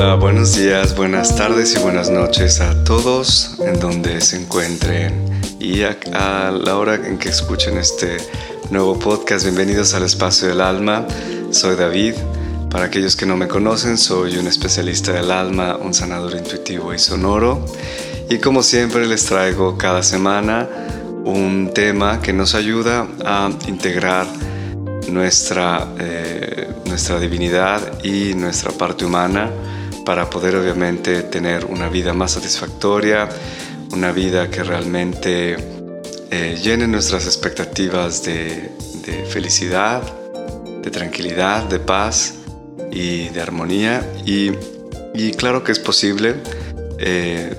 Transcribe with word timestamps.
Hola, 0.00 0.14
buenos 0.14 0.54
días, 0.54 0.94
buenas 0.94 1.34
tardes 1.34 1.74
y 1.74 1.80
buenas 1.80 2.08
noches 2.08 2.60
a 2.60 2.84
todos 2.84 3.56
en 3.58 3.80
donde 3.80 4.20
se 4.20 4.40
encuentren 4.40 5.28
y 5.58 5.82
a, 5.82 6.52
la 6.52 6.76
hora 6.76 6.94
en 6.94 7.18
que 7.18 7.30
escuchen 7.30 7.76
este 7.76 8.18
nuevo 8.70 8.96
podcast. 8.96 9.44
Bienvenidos 9.44 9.94
al 9.94 10.04
Espacio 10.04 10.46
del 10.46 10.60
Alma. 10.60 11.04
Soy 11.50 11.74
David. 11.74 12.14
Para 12.70 12.84
aquellos 12.84 13.16
que 13.16 13.26
no 13.26 13.36
me 13.36 13.48
conocen, 13.48 13.98
soy 13.98 14.36
un 14.36 14.46
especialista 14.46 15.14
del 15.14 15.32
alma, 15.32 15.76
un 15.76 15.92
sanador 15.92 16.36
intuitivo 16.36 16.94
y 16.94 16.98
sonoro. 17.00 17.66
Y 18.30 18.38
como 18.38 18.62
siempre 18.62 19.04
les 19.04 19.24
traigo 19.24 19.76
cada 19.76 20.04
semana 20.04 20.68
un 21.24 21.72
tema 21.74 22.22
que 22.22 22.32
nos 22.32 22.54
ayuda 22.54 23.08
a 23.24 23.50
integrar 23.66 24.28
nuestra, 25.10 25.88
eh, 25.98 26.68
nuestra 26.84 27.18
divinidad 27.18 28.04
y 28.04 28.34
nuestra 28.34 28.70
parte 28.70 29.04
humana 29.04 29.50
para 30.08 30.30
poder 30.30 30.56
obviamente 30.56 31.22
tener 31.24 31.66
una 31.66 31.90
vida 31.90 32.14
más 32.14 32.30
satisfactoria, 32.30 33.28
una 33.92 34.10
vida 34.10 34.48
que 34.48 34.64
realmente 34.64 35.54
eh, 36.30 36.58
llene 36.62 36.88
nuestras 36.88 37.26
expectativas 37.26 38.24
de, 38.24 38.70
felicidad, 39.28 40.00
de 40.82 40.90
tranquilidad, 40.90 41.64
de 41.64 41.78
paz 41.78 42.36
y 42.90 43.28
de 43.28 43.42
armonía. 43.42 44.02
Y, 44.24 44.52
claro 45.32 45.62
que 45.62 45.72
es 45.72 45.78
posible. 45.78 46.36
Eh, 46.98 47.54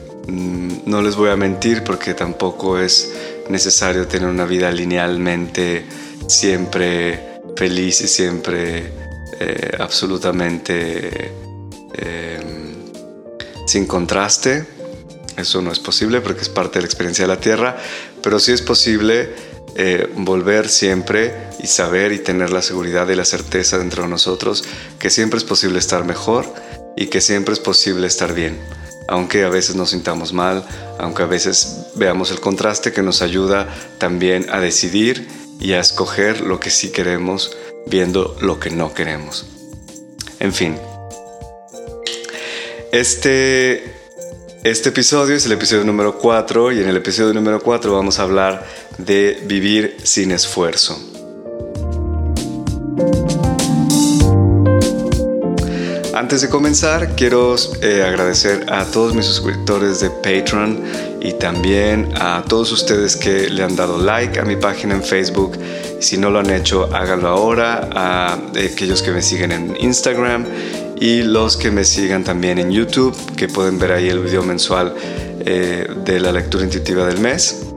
no 0.87 1.03
les 1.03 1.15
voy 1.15 1.29
a 1.29 1.35
mentir 1.35 1.83
porque 1.83 2.15
tampoco 2.15 2.79
es 2.79 3.13
necesario 3.47 4.07
tener 4.07 4.27
una 4.27 4.45
vida 4.45 4.71
linealmente 4.71 5.85
siempre 6.25 7.41
feliz 7.55 8.01
y 8.01 8.07
siempre 8.07 8.91
eh, 9.39 9.75
absolutamente 9.77 11.47
sin 13.65 13.85
contraste. 13.85 14.65
Eso 15.37 15.61
no 15.61 15.71
es 15.71 15.79
posible 15.79 16.21
porque 16.21 16.41
es 16.41 16.49
parte 16.49 16.79
de 16.79 16.81
la 16.81 16.87
experiencia 16.87 17.23
de 17.23 17.27
la 17.27 17.39
Tierra, 17.39 17.77
pero 18.21 18.39
sí 18.39 18.51
es 18.51 18.61
posible 18.61 19.29
eh, 19.75 20.09
volver 20.15 20.67
siempre 20.67 21.33
y 21.61 21.67
saber 21.67 22.11
y 22.11 22.19
tener 22.19 22.51
la 22.51 22.61
seguridad 22.61 23.07
y 23.07 23.15
la 23.15 23.25
certeza 23.25 23.77
dentro 23.77 24.03
de 24.03 24.09
nosotros 24.09 24.63
que 24.97 25.09
siempre 25.09 25.37
es 25.37 25.43
posible 25.43 25.79
estar 25.79 26.03
mejor 26.03 26.51
y 26.97 27.07
que 27.07 27.21
siempre 27.21 27.53
es 27.53 27.59
posible 27.59 28.07
estar 28.07 28.33
bien. 28.33 28.59
Aunque 29.07 29.43
a 29.43 29.49
veces 29.49 29.75
nos 29.75 29.91
sintamos 29.91 30.33
mal, 30.33 30.65
aunque 30.99 31.23
a 31.23 31.27
veces 31.27 31.85
veamos 31.95 32.31
el 32.31 32.39
contraste 32.39 32.91
que 32.91 33.01
nos 33.01 33.21
ayuda 33.21 33.67
también 33.99 34.47
a 34.51 34.59
decidir 34.59 35.27
y 35.59 35.73
a 35.73 35.79
escoger 35.79 36.41
lo 36.41 36.59
que 36.59 36.69
sí 36.71 36.91
queremos 36.91 37.55
viendo 37.87 38.35
lo 38.41 38.59
que 38.59 38.69
no 38.69 38.93
queremos. 38.93 39.45
En 40.39 40.53
fin, 40.53 40.77
este, 42.91 43.83
este 44.63 44.89
episodio 44.89 45.35
es 45.35 45.45
el 45.45 45.51
episodio 45.51 45.83
número 45.83 46.17
4 46.17 46.71
y 46.71 46.81
en 46.81 46.89
el 46.89 46.97
episodio 46.97 47.33
número 47.33 47.61
4 47.61 47.93
vamos 47.93 48.19
a 48.19 48.23
hablar 48.23 48.65
de 48.97 49.41
vivir 49.45 49.97
sin 50.03 50.31
esfuerzo. 50.31 50.99
Antes 56.19 56.41
de 56.41 56.49
comenzar, 56.49 57.15
quiero 57.15 57.55
eh, 57.81 58.03
agradecer 58.03 58.71
a 58.71 58.83
todos 58.85 59.15
mis 59.15 59.25
suscriptores 59.25 60.01
de 60.01 60.09
Patreon 60.09 60.83
y 61.21 61.33
también 61.33 62.11
a 62.19 62.43
todos 62.47 62.71
ustedes 62.71 63.15
que 63.15 63.49
le 63.49 63.63
han 63.63 63.75
dado 63.75 63.97
like 63.97 64.39
a 64.39 64.43
mi 64.43 64.55
página 64.55 64.95
en 64.95 65.03
Facebook. 65.03 65.57
Si 65.99 66.17
no 66.17 66.29
lo 66.29 66.39
han 66.39 66.49
hecho, 66.49 66.93
háganlo 66.93 67.29
ahora. 67.29 67.89
A 67.93 68.33
aquellos 68.53 69.01
que 69.01 69.11
me 69.11 69.21
siguen 69.21 69.51
en 69.51 69.77
Instagram 69.79 70.45
y 70.99 71.23
los 71.23 71.55
que 71.55 71.71
me 71.71 71.85
sigan 71.85 72.23
también 72.23 72.59
en 72.59 72.71
YouTube, 72.71 73.15
que 73.35 73.47
pueden 73.47 73.79
ver 73.79 73.93
ahí 73.93 74.09
el 74.09 74.19
video 74.19 74.43
mensual 74.43 74.93
eh, 75.39 75.87
de 76.03 76.19
la 76.19 76.31
lectura 76.31 76.65
intuitiva 76.65 77.05
del 77.05 77.19
mes. 77.19 77.67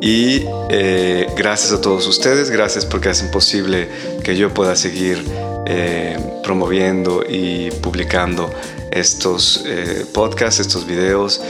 Y 0.00 0.42
eh, 0.68 1.28
gracias 1.36 1.72
a 1.72 1.80
todos 1.80 2.06
ustedes, 2.06 2.50
gracias 2.50 2.84
porque 2.84 3.08
hacen 3.08 3.30
posible 3.30 3.88
que 4.22 4.36
yo 4.36 4.52
pueda 4.52 4.74
seguir 4.74 5.24
eh, 5.66 6.18
promoviendo 6.42 7.24
y 7.28 7.70
publicando 7.70 8.52
estos 8.90 9.64
podcasts, 10.12 10.60
estos 10.60 10.86
videos 10.86 11.40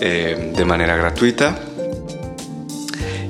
de 0.00 0.64
manera 0.64 0.96
gratuita. 0.96 1.58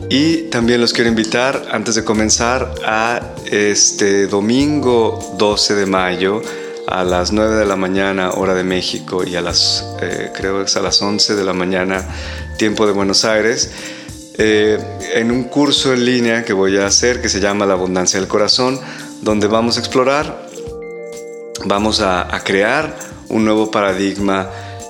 Y 0.08 0.48
también 0.50 0.80
los 0.80 0.92
quiero 0.92 1.08
invitar, 1.08 1.68
antes 1.70 1.94
de 1.94 2.04
comenzar, 2.04 2.74
a 2.84 3.20
este 3.50 4.26
domingo 4.26 5.36
12 5.38 5.74
de 5.74 5.86
mayo 5.86 6.42
a 6.90 7.04
las 7.04 7.32
9 7.32 7.56
de 7.56 7.64
la 7.64 7.76
mañana 7.76 8.32
hora 8.32 8.54
de 8.54 8.64
México 8.64 9.22
y 9.24 9.36
a 9.36 9.40
las, 9.40 9.86
eh, 10.02 10.30
creo 10.34 10.64
que 10.64 10.78
a 10.78 10.82
las 10.82 11.00
11 11.00 11.36
de 11.36 11.44
la 11.44 11.52
mañana 11.52 12.04
tiempo 12.56 12.86
de 12.86 12.92
Buenos 12.92 13.24
Aires, 13.24 13.70
eh, 14.36 14.78
en 15.14 15.30
un 15.30 15.44
curso 15.44 15.92
en 15.92 16.04
línea 16.04 16.44
que 16.44 16.52
voy 16.52 16.78
a 16.78 16.86
hacer 16.86 17.22
que 17.22 17.28
se 17.28 17.40
llama 17.40 17.64
La 17.66 17.74
Abundancia 17.74 18.18
del 18.18 18.28
Corazón, 18.28 18.80
donde 19.22 19.46
vamos 19.46 19.76
a 19.76 19.80
explorar, 19.80 20.48
vamos 21.64 22.00
a, 22.00 22.26
crear 22.44 22.96
un 23.28 23.44
nuevo 23.44 23.70
paradigma 23.70 24.48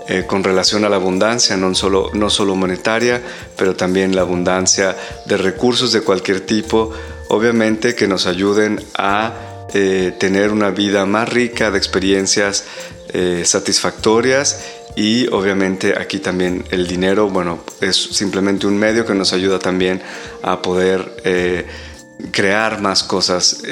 eh, 0.09 0.25
con 0.27 0.43
relación 0.43 0.85
a 0.85 0.89
la 0.89 0.97
abundancia, 0.97 1.57
no 1.57 1.75
solo, 1.75 2.11
no 2.15 2.31
solo 2.31 2.57
monetaria, 2.57 3.21
pero 3.57 3.77
también 3.77 4.17
la 4.17 4.23
abundancia 4.23 4.97
de 5.27 5.37
recursos 5.37 5.93
de 5.93 6.01
cualquier 6.01 6.41
tipo, 6.41 6.93
obviamente 7.29 7.95
que 7.95 8.09
nos 8.09 8.27
ayuden 8.27 8.83
a 8.97 9.50
eh, 9.75 10.13
tener 10.19 10.51
una 10.51 10.71
vida 10.71 11.07
más 11.07 11.29
rica 11.29 11.71
de 11.71 11.79
experiencias 11.79 12.65
eh, 13.13 13.43
satisfactorias 13.45 14.65
y 14.97 15.29
obviamente 15.29 15.95
aquí 15.99 16.19
también 16.19 16.65
el 16.71 16.87
dinero, 16.87 17.29
bueno, 17.31 17.63
es 17.81 17.97
simplemente 17.97 18.67
un 18.67 18.77
medio 18.77 19.07
que 19.07 19.15
nos 19.15 19.33
ayuda 19.33 19.59
también 19.59 20.03
a 20.43 20.61
poder 20.61 21.23
eh, 21.25 21.67
crear 22.33 22.81
más 22.81 23.05
cosas 23.05 23.63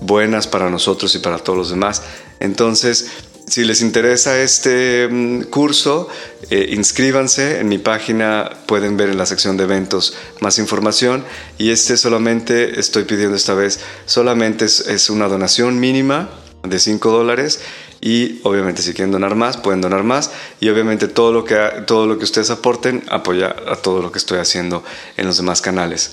buenas 0.00 0.46
para 0.46 0.70
nosotros 0.70 1.14
y 1.14 1.18
para 1.18 1.38
todos 1.38 1.58
los 1.58 1.70
demás. 1.70 2.02
Entonces, 2.40 3.10
si 3.48 3.64
les 3.64 3.80
interesa 3.80 4.40
este 4.40 5.08
mm, 5.08 5.44
curso, 5.44 6.08
eh, 6.50 6.70
inscríbanse. 6.72 7.60
En 7.60 7.68
mi 7.68 7.78
página, 7.78 8.50
pueden 8.66 8.96
ver 8.96 9.08
en 9.08 9.18
la 9.18 9.26
sección 9.26 9.56
de 9.56 9.64
eventos 9.64 10.14
más 10.40 10.58
información. 10.58 11.24
Y 11.56 11.70
este 11.70 11.96
solamente, 11.96 12.78
estoy 12.78 13.04
pidiendo 13.04 13.36
esta 13.36 13.54
vez, 13.54 13.80
solamente 14.06 14.66
es, 14.66 15.10
una 15.10 15.28
donación 15.28 15.80
mínima 15.80 16.28
de 16.62 16.78
5 16.78 17.10
dólares. 17.10 17.60
Y 18.00 18.40
obviamente 18.44 18.82
si 18.82 18.92
quieren 18.92 19.10
donar 19.10 19.34
más, 19.34 19.56
pueden 19.56 19.80
donar 19.80 20.04
más. 20.04 20.30
Y 20.60 20.68
obviamente 20.68 21.08
todo 21.08 21.32
lo 21.32 21.44
que, 21.44 21.56
todo 21.86 22.06
lo 22.06 22.18
que 22.18 22.24
ustedes 22.24 22.50
aporten 22.50 23.02
apoya 23.08 23.56
a 23.66 23.76
todo 23.76 24.02
lo 24.02 24.12
que 24.12 24.18
estoy 24.18 24.38
haciendo 24.38 24.84
en 25.16 25.26
los 25.26 25.38
demás 25.38 25.62
canales. 25.62 26.12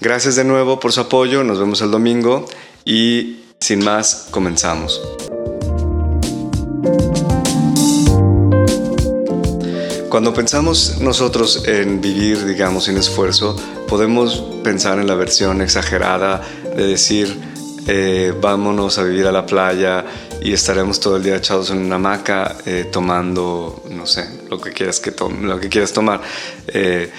Gracias 0.00 0.36
de 0.36 0.44
nuevo 0.44 0.78
por 0.78 0.92
su 0.92 1.00
apoyo, 1.00 1.42
nos 1.42 1.58
vemos 1.58 1.80
el 1.80 1.90
domingo. 1.90 2.46
Y 2.84 3.40
sin 3.60 3.82
más, 3.82 4.28
comenzamos. 4.30 5.00
Cuando 10.16 10.32
pensamos 10.32 10.98
nosotros 10.98 11.64
en 11.66 12.00
vivir, 12.00 12.46
digamos, 12.46 12.84
sin 12.84 12.96
esfuerzo, 12.96 13.54
podemos 13.86 14.42
pensar 14.64 14.98
en 14.98 15.06
la 15.06 15.14
versión 15.14 15.60
exagerada 15.60 16.40
de 16.74 16.86
decir, 16.86 17.38
eh, 17.86 18.32
vámonos 18.40 18.96
a 18.96 19.02
vivir 19.02 19.26
a 19.26 19.32
la 19.32 19.44
playa 19.44 20.06
y 20.40 20.54
estaremos 20.54 21.00
todo 21.00 21.16
el 21.16 21.22
día 21.22 21.36
echados 21.36 21.70
en 21.70 21.78
una 21.78 21.96
hamaca 21.96 22.56
eh, 22.64 22.88
tomando, 22.90 23.84
no 23.90 24.06
sé, 24.06 24.26
lo 24.48 24.58
que 24.58 24.72
quieras, 24.72 25.00
que 25.00 25.12
lo 25.42 25.60
que 25.60 25.68
quieras 25.68 25.92
tomar, 25.92 26.22
eh, 26.68 27.12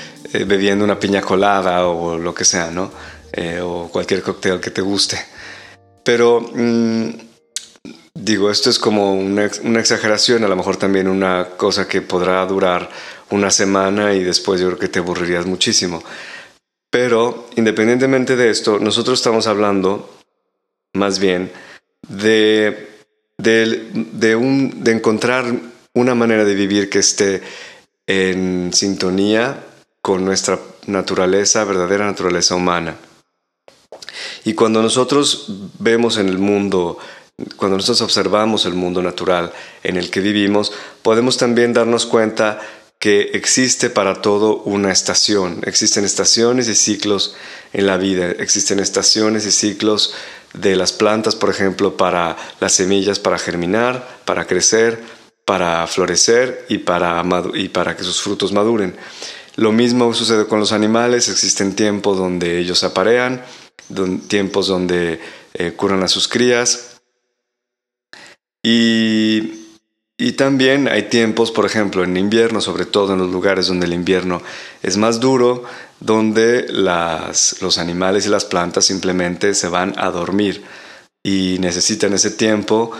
bebiendo 0.47 0.83
una 0.83 0.99
piña 0.99 1.21
colada 1.21 1.85
o 1.87 2.17
lo 2.17 2.33
que 2.33 2.45
sea, 2.45 2.71
¿no? 2.71 2.91
o 3.61 3.89
cualquier 3.91 4.23
cóctel 4.23 4.59
que 4.59 4.71
te 4.71 4.81
guste. 4.81 5.19
Pero 6.03 6.41
mm, 6.41 7.26
Digo, 8.27 8.51
esto 8.51 8.69
es 8.69 8.77
como 8.77 9.13
una, 9.13 9.45
exageración, 9.45 10.43
a 10.43 10.49
lo 10.49 10.57
mejor 10.57 10.75
también 10.75 11.07
una 11.07 11.51
cosa 11.55 11.87
que 11.87 12.01
podrá 12.01 12.45
durar 12.45 12.89
una 13.29 13.49
semana 13.49 14.13
y 14.15 14.21
después 14.21 14.59
yo 14.59 14.67
creo 14.67 14.79
que 14.79 14.89
te 14.89 14.99
aburrirías 14.99 15.45
muchísimo. 15.45 16.03
Pero 16.89 17.47
independientemente 17.55 18.35
de 18.35 18.49
esto, 18.49 18.79
nosotros 18.79 19.19
estamos 19.19 19.47
hablando 19.47 20.19
más 20.91 21.19
bien 21.19 21.53
de, 22.09 22.89
de, 23.37 24.35
un, 24.35 24.83
de 24.83 24.91
encontrar 24.91 25.45
una 25.93 26.13
manera 26.13 26.43
de 26.43 26.53
vivir 26.53 26.89
que 26.89 26.99
esté 26.99 27.41
en 28.07 28.73
sintonía 28.73 29.63
con 30.01 30.25
nuestra 30.25 30.59
naturaleza, 30.85 31.63
verdadera 31.63 32.05
naturaleza 32.05 32.55
humana. 32.55 32.97
Y 34.43 34.53
cuando 34.53 34.81
nosotros 34.81 35.45
vemos 35.79 36.17
en 36.17 36.27
el 36.27 36.39
mundo 36.39 36.97
cuando 37.55 37.77
nosotros 37.77 38.01
observamos 38.01 38.65
el 38.65 38.73
mundo 38.73 39.01
natural 39.01 39.51
en 39.83 39.97
el 39.97 40.09
que 40.09 40.21
vivimos, 40.21 40.73
podemos 41.03 41.37
también 41.37 41.73
darnos 41.73 42.05
cuenta 42.05 42.59
que 42.99 43.31
existe 43.33 43.91
para 43.91 44.21
todo 44.21 44.63
una 44.63 44.91
estación. 44.91 45.61
Existen 45.63 46.03
estaciones 46.03 46.67
y 46.67 46.75
ciclos 46.75 47.35
en 47.73 47.85
la 47.85 47.97
vida. 47.97 48.31
Existen 48.31 48.79
estaciones 48.79 49.45
y 49.45 49.51
ciclos 49.51 50.15
de 50.53 50.75
las 50.75 50.93
plantas, 50.93 51.35
por 51.35 51.51
ejemplo, 51.51 51.95
para 51.95 52.35
las 52.59 52.73
semillas, 52.73 53.19
para 53.19 53.37
germinar, 53.37 54.19
para 54.25 54.47
crecer, 54.47 54.99
para 55.45 55.85
florecer 55.85 56.65
y 56.69 56.79
para, 56.79 57.23
que 57.95 58.03
sus 58.03 58.19
frutos 58.19 58.51
maduren. 58.51 58.95
Lo 59.55 59.71
mismo 59.71 60.11
sucede 60.13 60.47
con 60.47 60.59
los 60.59 60.71
animales, 60.71 61.29
existen 61.29 61.75
tiempos 61.75 62.17
donde 62.17 62.59
ellos 62.59 62.83
aparean, 62.83 63.43
tiempos 64.27 64.67
donde 64.67 65.19
eh, 65.53 65.73
curan 65.75 66.03
a 66.03 66.07
sus 66.07 66.27
crías. 66.27 66.86
Y, 68.69 70.33
también 70.33 70.89
hay 70.89 71.03
tiempos, 71.03 71.51
por 71.51 71.65
ejemplo, 71.65 72.03
en 72.03 72.17
invierno, 72.17 72.59
sobre 72.59 72.85
todo 72.85 73.13
en 73.13 73.19
los 73.19 73.31
lugares 73.31 73.67
donde 73.67 73.85
el 73.85 73.93
invierno 73.93 74.41
es 74.83 74.97
más 74.97 75.19
duro, 75.19 75.63
donde 75.99 76.65
las, 76.69 77.61
los 77.61 77.77
animales 77.77 78.25
y 78.25 78.29
las 78.29 78.45
plantas 78.45 78.85
simplemente 78.85 79.55
se 79.55 79.69
van 79.69 79.93
a 79.97 80.11
dormir 80.11 80.63
y 81.23 81.57
necesitan 81.59 82.13
ese 82.13 82.31
tiempo, 82.31 82.91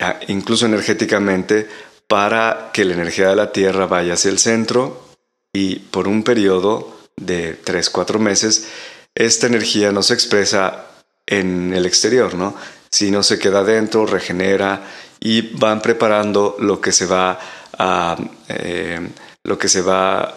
ah, 0.00 0.18
incluso 0.28 0.66
energéticamente, 0.66 1.68
para 2.08 2.70
que 2.72 2.84
la 2.84 2.94
energía 2.94 3.28
de 3.28 3.36
la 3.36 3.52
Tierra 3.52 3.86
vaya 3.86 4.14
hacia 4.14 4.30
el 4.30 4.38
centro 4.38 5.08
y 5.52 5.76
por 5.76 6.08
un 6.08 6.22
periodo 6.22 6.98
de 7.16 7.62
3-4 7.62 8.18
meses, 8.18 8.66
esta 9.14 9.46
energía 9.46 9.92
no 9.92 10.02
se 10.02 10.14
expresa 10.14 10.86
en 11.26 11.74
el 11.74 11.86
exterior, 11.86 12.34
¿no? 12.34 12.56
Sino 12.96 13.22
se 13.22 13.38
queda 13.38 13.62
dentro, 13.62 14.06
regenera 14.06 14.80
y 15.20 15.42
van 15.58 15.82
preparando 15.82 16.56
lo 16.58 16.80
que 16.80 16.92
se 16.92 17.04
va 17.04 17.38
a, 17.76 18.16
eh, 18.48 19.06
lo 19.44 19.58
que 19.58 19.68
se 19.68 19.82
va 19.82 20.34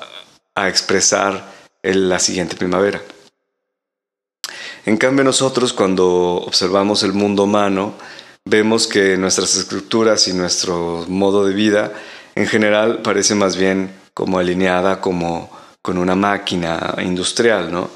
a 0.56 0.68
expresar 0.68 1.54
en 1.82 2.10
la 2.10 2.20
siguiente 2.20 2.58
primavera. 2.58 3.02
En 4.86 4.98
cambio 4.98 5.24
nosotros 5.24 5.72
cuando 5.72 6.06
observamos 6.46 7.04
el 7.04 7.14
mundo 7.14 7.44
humano, 7.44 7.94
vemos 8.44 8.88
que 8.88 9.16
nuestras 9.16 9.56
estructuras 9.56 10.28
y 10.28 10.34
nuestro 10.34 11.06
modo 11.08 11.46
de 11.46 11.54
vida 11.54 11.94
en 12.36 12.46
general 12.46 13.02
parece 13.02 13.36
más 13.36 13.56
bien 13.56 13.90
como 14.14 14.38
alineada 14.38 15.00
como 15.00 15.50
con 15.82 15.98
una 15.98 16.16
máquina 16.16 16.96
industrial, 17.02 17.72
¿no? 17.72 17.90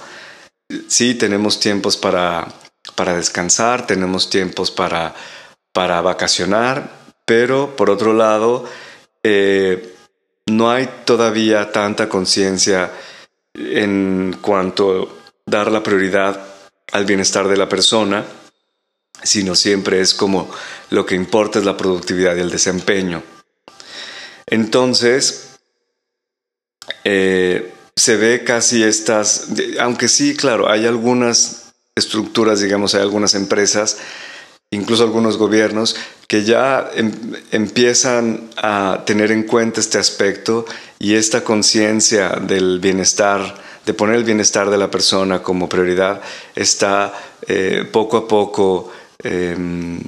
Sí, 0.88 1.16
tenemos 1.16 1.60
tiempos 1.60 1.98
para, 1.98 2.48
para 2.96 3.16
descansar, 3.16 3.88
tenemos 3.88 4.30
tiempos 4.30 4.72
para, 4.72 5.16
para 5.72 6.02
vacacionar, 6.02 6.90
pero 7.26 7.76
por 7.76 7.90
otro 7.90 8.14
lado, 8.14 8.66
eh, 9.24 9.96
no 10.48 10.70
hay 10.70 10.90
todavía 11.06 11.72
tanta 11.72 12.10
conciencia 12.10 12.92
en 13.54 14.38
cuanto 14.42 15.04
a 15.04 15.08
dar 15.46 15.72
la 15.72 15.84
prioridad 15.84 16.46
al 16.92 17.06
bienestar 17.06 17.48
de 17.48 17.58
la 17.58 17.70
persona, 17.70 18.26
sino 19.24 19.56
siempre 19.56 20.02
es 20.02 20.14
como 20.14 20.52
lo 20.90 21.06
que 21.06 21.16
importa 21.16 21.60
es 21.60 21.66
la 21.66 21.78
productividad 21.78 22.36
y 22.36 22.42
el 22.42 22.50
desempeño. 22.50 23.24
Entonces, 24.46 25.58
eh, 27.04 27.74
se 27.96 28.18
ve 28.18 28.44
casi 28.44 28.84
estas, 28.84 29.48
aunque 29.80 30.08
sí, 30.08 30.36
claro, 30.36 30.70
hay 30.70 30.86
algunas 30.86 31.63
estructuras, 31.96 32.60
digamos, 32.60 32.96
hay 32.96 33.02
algunas 33.02 33.36
empresas, 33.36 33.98
incluso 34.72 35.04
algunos 35.04 35.38
gobiernos, 35.38 35.96
que 36.28 36.44
ya 36.44 36.90
em, 36.96 37.12
empiezan 37.52 38.50
a 38.58 39.04
tener 39.06 39.32
en 39.32 39.44
cuenta 39.44 39.80
este 39.80 40.00
aspecto 40.00 40.66
y 40.98 41.14
esta 41.16 41.44
conciencia 41.44 42.30
del 42.30 42.80
bienestar, 42.80 43.56
de 43.86 43.94
poner 43.94 44.16
el 44.16 44.24
bienestar 44.24 44.70
de 44.70 44.78
la 44.78 44.90
persona 44.90 45.44
como 45.44 45.70
prioridad, 45.70 46.22
está 46.56 47.14
eh, 47.48 47.88
poco 47.92 48.18
a 48.18 48.28
poco 48.28 48.92
em, 49.22 50.00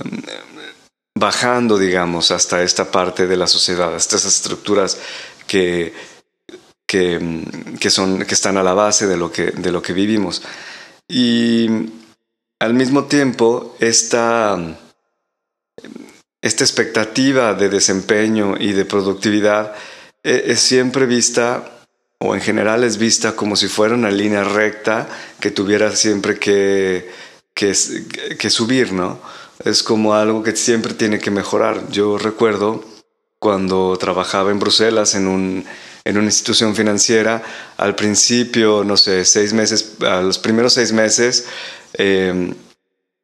bajando, 1.13 1.77
digamos, 1.77 2.31
hasta 2.31 2.63
esta 2.63 2.89
parte 2.91 3.27
de 3.27 3.37
la 3.37 3.47
sociedad, 3.47 3.93
hasta 3.93 4.15
esas 4.15 4.35
estructuras 4.35 4.97
que, 5.45 5.93
que, 6.87 7.43
que, 7.79 7.89
son, 7.91 8.25
que 8.25 8.33
están 8.33 8.57
a 8.57 8.63
la 8.63 8.73
base 8.73 9.05
de 9.05 9.17
lo 9.17 9.31
que, 9.31 9.51
de 9.51 9.71
lo 9.71 9.81
que 9.83 9.93
vivimos. 9.93 10.41
Y 11.07 11.67
al 12.59 12.73
mismo 12.73 13.05
tiempo, 13.05 13.75
esta, 13.79 14.57
esta 16.41 16.63
expectativa 16.63 17.53
de 17.53 17.69
desempeño 17.69 18.55
y 18.59 18.73
de 18.73 18.85
productividad 18.85 19.75
e, 20.23 20.45
es 20.47 20.61
siempre 20.61 21.05
vista, 21.05 21.83
o 22.19 22.33
en 22.33 22.41
general 22.41 22.83
es 22.83 22.97
vista 22.97 23.35
como 23.35 23.55
si 23.55 23.67
fuera 23.67 23.93
una 23.93 24.09
línea 24.09 24.43
recta 24.43 25.07
que 25.39 25.51
tuviera 25.51 25.95
siempre 25.95 26.39
que, 26.39 27.09
que, 27.53 27.73
subir, 28.49 28.91
¿no? 28.91 29.19
Es 29.63 29.83
como 29.83 30.13
algo 30.13 30.43
que 30.43 30.55
siempre 30.55 30.93
tiene 30.93 31.19
que 31.19 31.31
mejorar. 31.31 31.89
Yo 31.89 32.17
recuerdo 32.17 32.83
cuando 33.45 33.95
trabajaba 33.99 34.49
en 34.49 34.57
Bruselas 34.57 35.13
en, 35.13 35.27
un, 35.27 35.63
en 36.03 36.17
una 36.17 36.25
institución 36.25 36.75
financiera, 36.75 37.43
al 37.77 37.93
principio, 37.93 38.83
no 38.83 38.97
sé, 38.97 39.23
seis 39.23 39.53
meses, 39.53 39.97
a 40.01 40.21
los 40.21 40.39
primeros 40.39 40.73
seis 40.73 40.91
meses, 40.91 41.45
em, 41.93 42.55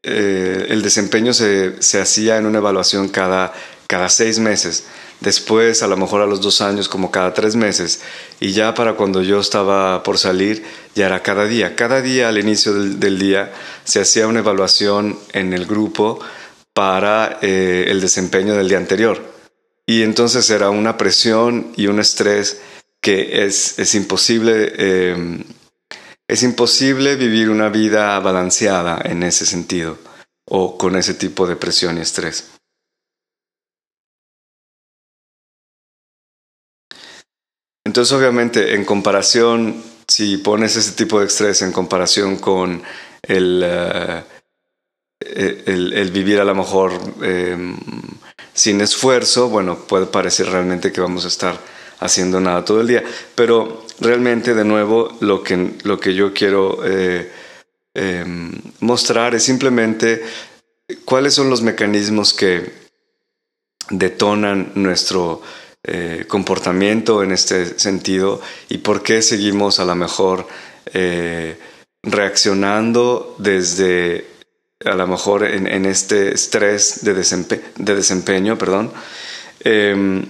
eh, 0.04 0.68
el 0.70 0.84
desempeño 0.84 1.34
se, 1.34 1.82
se, 1.82 2.00
hacía 2.00 2.38
en 2.38 2.46
una 2.46 2.60
evaluación 2.60 3.10
cada, 3.10 3.52
cada 3.88 4.10
seis 4.10 4.38
meses. 4.38 4.84
Después 5.22 5.82
a 5.82 5.88
lo 5.88 5.98
mejor 5.98 6.22
a 6.22 6.28
los 6.28 6.40
dos 6.40 6.62
años 6.62 6.88
como 6.88 7.10
cada 7.10 7.34
tres 7.34 7.56
meses. 7.56 8.02
Y 8.40 8.52
ya 8.52 8.76
para 8.76 8.94
cuando 8.94 9.24
yo 9.24 9.40
estaba 9.40 10.04
por 10.04 10.20
salir 10.20 10.64
ya 10.94 11.08
era 11.08 11.24
cada 11.24 11.46
día. 11.46 11.76
Cada 11.76 12.04
día 12.04 12.30
al 12.30 12.38
inicio 12.38 12.76
del, 12.76 13.18
día 13.18 13.52
se 13.86 14.02
hacía 14.02 14.28
una 14.28 14.42
evaluación 14.42 15.18
en 15.34 15.54
el 15.54 15.66
grupo 15.66 16.20
para 16.74 17.40
eh, 17.42 17.86
el 17.88 18.02
desempeño 18.02 18.54
del 18.54 18.70
día 18.70 18.78
anterior 18.78 19.41
y 19.92 20.04
entonces 20.04 20.50
era 20.50 20.70
una 20.70 20.96
presión 20.96 21.74
y 21.76 21.88
un 21.88 22.00
estrés 22.00 22.62
que 23.02 23.44
es, 23.44 23.78
es 23.78 23.94
imposible. 23.94 24.72
Eh, 24.78 25.44
es 26.30 26.44
imposible 26.44 27.18
vivir 27.18 27.50
una 27.50 27.68
vida 27.68 28.18
balanceada 28.22 29.02
en 29.04 29.22
ese 29.24 29.46
sentido 29.46 29.98
o 30.48 30.78
con 30.78 30.96
ese 30.96 31.14
tipo 31.16 31.46
de 31.46 31.58
presión 31.58 31.98
y 31.98 32.02
estrés. 32.02 32.52
Entonces, 37.84 38.14
obviamente, 38.14 38.76
en 38.76 38.86
comparación, 38.86 39.84
si 40.08 40.38
pones 40.38 40.78
ese 40.78 40.94
tipo 40.94 41.20
de 41.20 41.26
estrés 41.26 41.64
en 41.64 41.74
comparación 41.74 42.38
con 42.38 42.82
el, 43.24 43.62
eh, 43.66 44.24
el, 45.66 46.12
vivir 46.12 46.40
a 46.40 46.46
lo 46.46 46.56
mejor 46.56 46.94
sin 48.62 48.80
esfuerzo, 48.80 49.50
bueno, 49.50 49.88
puede 49.88 50.06
parecer 50.06 50.46
realmente 50.46 50.92
que 50.92 51.02
vamos 51.02 51.26
a 51.26 51.30
estar 51.30 51.60
haciendo 52.00 52.40
nada 52.40 52.64
todo 52.64 52.82
el 52.82 52.88
día. 52.88 53.04
Pero 53.34 53.88
realmente, 54.00 54.54
de 54.54 54.64
nuevo, 54.64 55.18
lo 55.20 55.42
que, 55.42 55.78
lo 55.82 56.00
que 56.00 56.14
yo 56.14 56.32
quiero 56.32 56.78
eh, 56.86 57.32
em, 57.96 58.52
mostrar 58.80 59.34
es 59.34 59.42
simplemente 59.42 60.22
cuáles 61.06 61.34
son 61.34 61.50
los 61.50 61.64
mecanismos 61.64 62.36
que 62.36 62.72
detonan 63.90 64.74
nuestro 64.76 65.42
eh, 65.84 66.26
comportamiento 66.28 67.24
en 67.24 67.32
este 67.32 67.80
sentido 67.80 68.42
y 68.70 68.78
por 68.78 69.02
qué 69.02 69.24
seguimos 69.24 69.80
a 69.80 69.86
lo 69.86 69.96
mejor 69.96 70.48
eh, 70.94 71.58
reaccionando 72.04 73.36
desde 73.40 74.28
a 74.86 74.96
lo 74.96 75.08
mejor 75.08 75.44
en, 75.44 75.86
este 75.86 76.34
estrés 76.34 77.04
de, 77.04 77.14
de 77.14 77.96
desempeño, 77.96 78.58
perdón. 78.58 78.92
Em, 79.60 80.26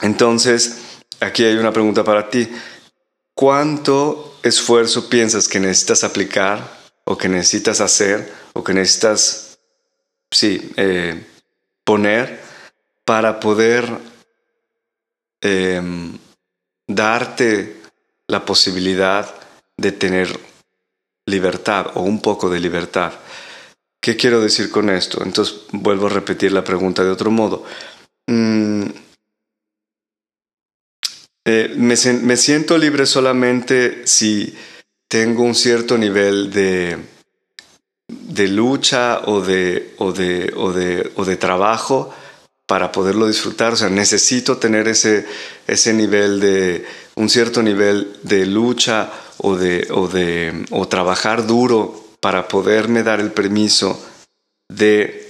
entonces, 0.00 0.78
aquí 1.20 1.44
hay 1.44 1.56
una 1.56 1.72
pregunta 1.72 2.04
para 2.04 2.28
ti. 2.30 2.48
¿Cuánto 3.34 4.38
esfuerzo 4.42 5.08
piensas 5.08 5.48
que 5.48 5.60
necesitas 5.60 6.04
aplicar 6.04 6.78
o 7.04 7.16
que 7.16 7.28
necesitas 7.28 7.80
hacer 7.80 8.32
o 8.52 8.64
que 8.64 8.74
necesitas, 8.74 9.58
sí, 10.30 10.72
eh, 10.76 11.24
poner 11.84 12.40
para 13.04 13.38
poder 13.40 13.88
Em, 15.40 16.18
darte 16.88 17.80
la 18.26 18.44
posibilidad 18.44 19.32
de 19.76 19.92
tener 19.92 20.28
libertad 21.26 21.92
o 21.94 22.00
un 22.00 22.20
poco 22.20 22.50
de 22.50 22.58
libertad. 22.58 23.12
¿Qué 24.08 24.16
quiero 24.16 24.40
decir 24.40 24.70
con 24.70 24.88
esto? 24.88 25.22
Entonces 25.22 25.56
vuelvo 25.70 26.06
a 26.06 26.08
repetir 26.08 26.50
la 26.50 26.64
pregunta 26.64 27.04
de 27.04 27.10
otro 27.10 27.30
modo. 27.30 27.66
Mm, 28.26 28.84
eh, 31.44 31.74
me, 31.76 32.36
siento 32.38 32.78
libre 32.78 33.04
solamente 33.04 34.06
si 34.06 34.56
tengo 35.08 35.42
un 35.42 35.54
cierto 35.54 35.98
nivel 35.98 36.50
de, 36.50 36.96
de 38.08 38.48
lucha 38.48 39.20
o 39.26 39.42
de, 39.42 39.92
o 39.98 40.10
de, 40.10 40.54
o 40.56 40.72
de, 40.72 41.12
o 41.16 41.26
de 41.26 41.36
trabajo 41.36 42.10
para 42.64 42.90
poderlo 42.90 43.26
disfrutar. 43.26 43.74
O 43.74 43.76
sea, 43.76 43.90
necesito 43.90 44.56
tener 44.56 44.88
ese, 44.88 45.26
ese 45.66 45.92
nivel 45.92 46.40
de, 46.40 46.86
un 47.16 47.28
cierto 47.28 47.62
nivel 47.62 48.16
de 48.22 48.46
lucha 48.46 49.12
o 49.36 49.54
de, 49.54 49.86
o 49.90 50.08
de, 50.08 50.64
o 50.70 50.88
trabajar 50.88 51.46
duro 51.46 52.07
para 52.20 52.48
poderme 52.48 53.02
dar 53.02 53.20
el 53.20 53.32
permiso 53.32 54.00
de 54.68 55.28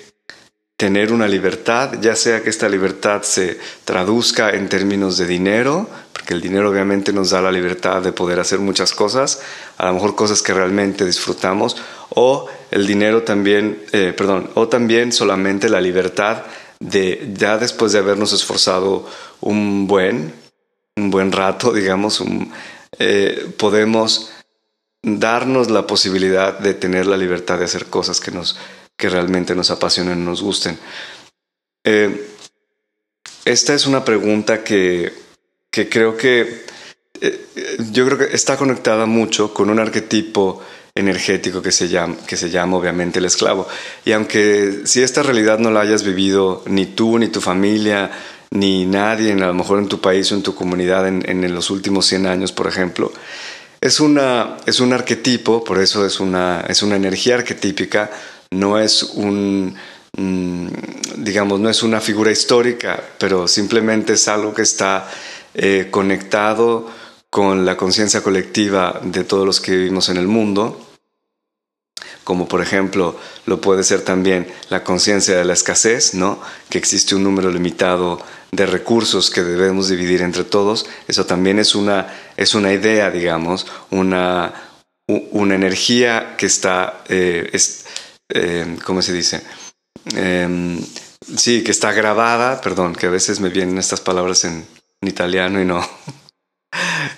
tener 0.78 1.12
una 1.12 1.26
libertad, 1.26 1.94
ya 2.00 2.14
sea 2.14 2.40
que 2.40 2.50
esta 2.50 2.68
libertad 2.68 3.22
se 3.22 3.58
traduzca 3.84 4.50
en 4.50 4.68
términos 4.68 5.18
de 5.18 5.26
dinero, 5.26 5.88
porque 6.12 6.34
el 6.34 6.40
dinero 6.40 6.70
obviamente 6.70 7.12
nos 7.12 7.30
da 7.30 7.42
la 7.42 7.50
libertad 7.50 8.00
de 8.00 8.12
poder 8.12 8.38
hacer 8.38 8.60
muchas 8.60 8.92
cosas, 8.92 9.42
a 9.76 9.86
lo 9.86 9.94
mejor 9.94 10.14
cosas 10.14 10.40
que 10.40 10.54
realmente 10.54 11.04
disfrutamos, 11.04 11.76
o 12.10 12.46
el 12.70 12.86
dinero 12.86 13.24
también, 13.24 13.82
eh, 13.90 14.14
perdón, 14.16 14.50
o 14.54 14.68
también 14.68 15.10
solamente 15.10 15.68
la 15.68 15.80
libertad 15.80 16.44
de 16.78 17.32
ya 17.34 17.58
después 17.58 17.90
de 17.90 17.98
habernos 17.98 18.32
esforzado 18.32 19.04
un 19.40 19.88
buen, 19.88 20.32
un 20.96 21.10
buen 21.10 21.32
rato, 21.32 21.72
digamos, 21.72 22.22
eh, 23.00 23.52
podemos 23.56 24.30
darnos 25.02 25.70
la 25.70 25.86
posibilidad 25.86 26.58
de 26.58 26.74
tener 26.74 27.06
la 27.06 27.16
libertad 27.16 27.58
de 27.58 27.64
hacer 27.64 27.86
cosas 27.86 28.20
que 28.20 28.30
nos 28.30 28.56
que 28.98 29.08
realmente 29.08 29.54
nos 29.54 29.70
apasionen, 29.70 30.24
nos 30.24 30.42
gusten. 30.42 30.76
Eh, 31.84 32.28
esta 33.44 33.72
es 33.72 33.86
una 33.86 34.04
pregunta 34.04 34.64
que, 34.64 35.12
creo 35.70 36.16
que 36.16 36.64
eh, 37.20 37.46
yo 37.92 38.04
creo 38.04 38.18
que 38.18 38.34
está 38.34 38.56
conectada 38.56 39.06
mucho 39.06 39.54
con 39.54 39.70
un 39.70 39.78
arquetipo 39.78 40.60
energético 40.96 41.62
que 41.62 41.70
se 41.70 41.88
llama, 41.88 42.16
que 42.26 42.36
se 42.36 42.50
llama 42.50 42.76
obviamente 42.76 43.20
el 43.20 43.26
esclavo. 43.26 43.68
Y 44.04 44.10
aunque 44.10 44.80
si 44.84 45.00
esta 45.00 45.22
realidad 45.22 45.60
no 45.60 45.70
la 45.70 45.82
hayas 45.82 46.02
vivido 46.02 46.64
ni 46.66 46.86
tú, 46.86 47.20
ni 47.20 47.28
tu 47.28 47.40
familia, 47.40 48.10
ni 48.50 48.84
nadie, 48.84 49.32
a 49.32 49.46
lo 49.46 49.54
mejor 49.54 49.78
en 49.78 49.88
tu 49.88 50.00
país 50.00 50.32
o 50.32 50.34
en 50.34 50.42
tu 50.42 50.56
comunidad 50.56 51.06
en, 51.06 51.22
en 51.24 51.54
los 51.54 51.70
últimos 51.70 52.06
100 52.06 52.26
años, 52.26 52.50
por 52.50 52.66
ejemplo, 52.66 53.12
es, 53.80 54.00
una, 54.00 54.56
es 54.66 54.80
un 54.80 54.92
arquetipo, 54.92 55.64
por 55.64 55.78
eso 55.78 56.04
es 56.04 56.20
una, 56.20 56.64
es 56.68 56.82
una 56.82 56.96
energía 56.96 57.36
arquetípica 57.36 58.10
no 58.50 58.78
es 58.78 59.02
un, 59.02 59.74
mm, 60.16 60.68
digamos, 61.18 61.60
no 61.60 61.68
es 61.68 61.82
una 61.82 62.00
figura 62.00 62.30
histórica, 62.30 63.02
pero 63.18 63.46
simplemente 63.46 64.14
es 64.14 64.28
algo 64.28 64.54
que 64.54 64.62
está 64.62 65.08
eh, 65.54 65.88
conectado 65.90 66.88
con 67.30 67.66
la 67.66 67.76
conciencia 67.76 68.22
colectiva 68.22 69.00
de 69.02 69.24
todos 69.24 69.44
los 69.44 69.60
que 69.60 69.72
vivimos 69.76 70.08
en 70.08 70.16
el 70.16 70.28
mundo, 70.28 70.87
como 72.28 72.46
por 72.46 72.60
ejemplo 72.60 73.18
lo 73.46 73.58
puede 73.58 73.82
ser 73.82 74.02
también 74.02 74.46
la 74.68 74.84
conciencia 74.84 75.34
de 75.34 75.46
la 75.46 75.54
escasez, 75.54 76.12
¿no? 76.12 76.38
que 76.68 76.76
existe 76.76 77.14
un 77.14 77.22
número 77.22 77.50
limitado 77.50 78.20
de 78.52 78.66
recursos 78.66 79.30
que 79.30 79.42
debemos 79.42 79.88
dividir 79.88 80.20
entre 80.20 80.44
todos, 80.44 80.84
eso 81.08 81.24
también 81.24 81.58
es 81.58 81.74
una, 81.74 82.12
es 82.36 82.54
una 82.54 82.70
idea, 82.70 83.10
digamos, 83.10 83.66
una, 83.90 84.52
una 85.06 85.54
energía 85.54 86.34
que 86.36 86.44
está, 86.44 87.02
eh, 87.08 87.50
eh, 88.28 88.76
¿cómo 88.84 89.00
se 89.00 89.14
dice? 89.14 89.40
Em, 90.14 90.78
sí, 91.34 91.64
que 91.64 91.70
está 91.70 91.92
grabada, 91.92 92.60
perdón, 92.60 92.94
que 92.94 93.06
a 93.06 93.10
veces 93.10 93.40
me 93.40 93.48
vienen 93.48 93.78
estas 93.78 94.02
palabras 94.02 94.44
en, 94.44 94.66
italiano 95.00 95.62
y 95.62 95.64
no, 95.64 95.80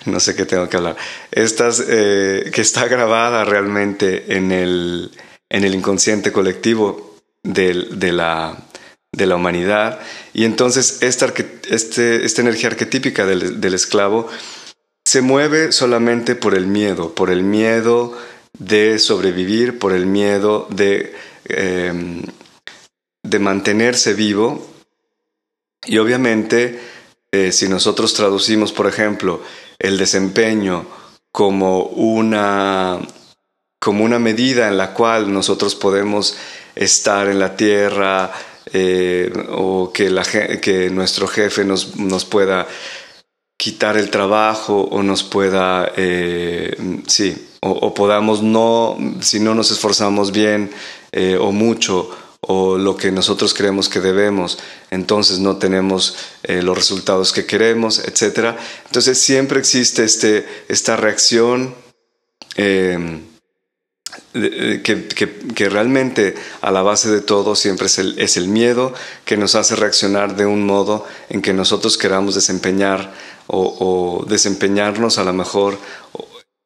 no 0.05 0.19
sé 0.19 0.35
qué 0.35 0.45
tengo 0.45 0.67
que 0.69 0.77
hablar. 0.77 0.97
Estas, 1.31 1.83
eh, 1.87 2.49
que 2.53 2.61
está 2.61 2.87
grabada 2.87 3.45
realmente 3.45 4.35
en 4.35 4.51
el, 4.51 5.11
en 5.49 5.63
el 5.63 5.75
inconsciente 5.75 6.31
colectivo 6.31 7.17
de, 7.43 7.87
de, 7.91 8.11
la, 8.11 8.57
de 9.11 9.25
la 9.25 9.35
humanidad. 9.35 9.99
Y 10.33 10.45
entonces 10.45 11.01
esta, 11.01 11.33
este, 11.69 12.25
esta 12.25 12.41
energía 12.41 12.69
arquetípica 12.69 13.25
del, 13.25 13.61
del 13.61 13.73
esclavo 13.73 14.29
se 15.05 15.21
mueve 15.21 15.71
solamente 15.71 16.35
por 16.35 16.55
el 16.55 16.67
miedo, 16.67 17.13
por 17.13 17.31
el 17.31 17.43
miedo 17.43 18.17
de 18.57 18.99
sobrevivir, 18.99 19.79
por 19.79 19.93
el 19.93 20.05
miedo 20.05 20.67
de, 20.69 21.13
em, 21.45 22.23
de 23.23 23.39
mantenerse 23.39 24.13
vivo. 24.13 24.67
Y 25.85 25.97
obviamente, 25.97 26.79
eh, 27.31 27.51
si 27.51 27.67
nosotros 27.67 28.13
traducimos, 28.13 28.71
por 28.71 28.87
ejemplo, 28.87 29.41
el 29.81 29.97
desempeño 29.97 30.85
como 31.31 31.83
una, 31.83 32.99
como 33.79 34.03
una 34.03 34.19
medida 34.19 34.67
en 34.67 34.77
la 34.77 34.93
cual 34.93 35.33
nosotros 35.33 35.75
podemos 35.75 36.37
estar 36.75 37.27
en 37.27 37.39
la 37.39 37.55
tierra 37.55 38.31
eh, 38.71 39.31
o 39.49 39.91
que, 39.91 40.09
la, 40.09 40.23
que 40.23 40.89
nuestro 40.89 41.27
jefe 41.27 41.65
nos, 41.65 41.97
nos 41.97 42.25
pueda 42.25 42.67
quitar 43.57 43.97
el 43.97 44.09
trabajo 44.09 44.81
o 44.81 45.03
nos 45.03 45.23
pueda, 45.23 45.91
eh, 45.95 46.75
sí, 47.07 47.49
o, 47.61 47.93
podamos 47.93 48.41
no, 48.41 48.97
si 49.19 49.39
no 49.39 49.53
nos 49.53 49.69
esforzamos 49.69 50.31
bien 50.31 50.71
eh, 51.11 51.37
o 51.39 51.51
mucho 51.51 52.09
o 52.41 52.77
lo 52.77 52.97
que 52.97 53.11
nosotros 53.11 53.53
creemos 53.53 53.87
que 53.87 53.99
debemos, 53.99 54.57
entonces 54.89 55.39
no 55.39 55.57
tenemos 55.57 56.17
eh, 56.43 56.63
los 56.63 56.75
resultados 56.75 57.31
que 57.31 57.45
queremos, 57.45 57.99
etc. 57.99 58.55
Entonces 58.85 59.19
siempre 59.19 59.59
existe 59.59 60.03
este, 60.03 60.47
esta 60.67 60.95
reacción 60.95 61.75
em, 62.55 63.21
que, 64.33 65.07
que, 65.55 65.69
realmente 65.69 66.35
a 66.61 66.71
la 66.71 66.81
base 66.81 67.09
de 67.09 67.21
todo 67.21 67.55
siempre 67.55 67.85
es 67.85 67.99
el, 67.99 68.17
es 68.19 68.37
el 68.37 68.47
miedo 68.47 68.93
que 69.23 69.37
nos 69.37 69.55
hace 69.55 69.75
reaccionar 69.75 70.35
de 70.35 70.45
un 70.45 70.65
modo 70.65 71.05
en 71.29 71.41
que 71.41 71.53
nosotros 71.53 71.97
queramos 71.97 72.35
desempeñar 72.35 73.13
o, 73.47 74.25
desempeñarnos 74.27 75.17
a 75.17 75.23
lo 75.23 75.33
mejor 75.33 75.77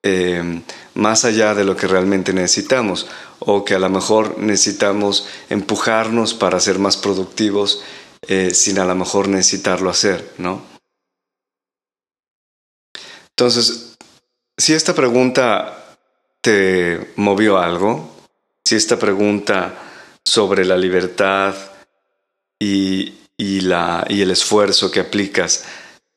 eh, 0.04 0.62
más 0.96 1.26
allá 1.26 1.54
de 1.54 1.64
lo 1.64 1.76
que 1.76 1.88
realmente 1.88 2.34
necesitamos 2.34 3.08
o 3.40 3.64
que 3.64 3.76
a 3.76 3.80
lo 3.80 3.90
mejor 3.90 4.40
necesitamos 4.40 5.28
empujarnos 5.50 6.34
para 6.34 6.60
ser 6.60 6.80
más 6.80 6.98
productivos 6.98 7.84
eh, 8.28 8.52
sin 8.52 8.80
a 8.80 8.86
lo 8.86 8.96
mejor 8.96 9.28
necesitarlo 9.28 9.90
hacer, 9.90 10.34
¿no? 10.38 10.64
Entonces, 13.30 13.98
si 14.58 14.74
esta 14.74 14.96
pregunta 14.96 15.98
te 16.42 17.14
movió 17.18 17.58
algo, 17.58 18.16
si 18.64 18.76
esta 18.76 18.98
pregunta 18.98 19.76
sobre 20.24 20.64
la 20.64 20.78
libertad 20.78 21.54
y, 22.58 23.14
y, 23.38 23.62
la, 23.62 24.06
y 24.10 24.22
el 24.22 24.32
esfuerzo 24.32 24.90
que 24.90 25.02
aplicas 25.02 25.66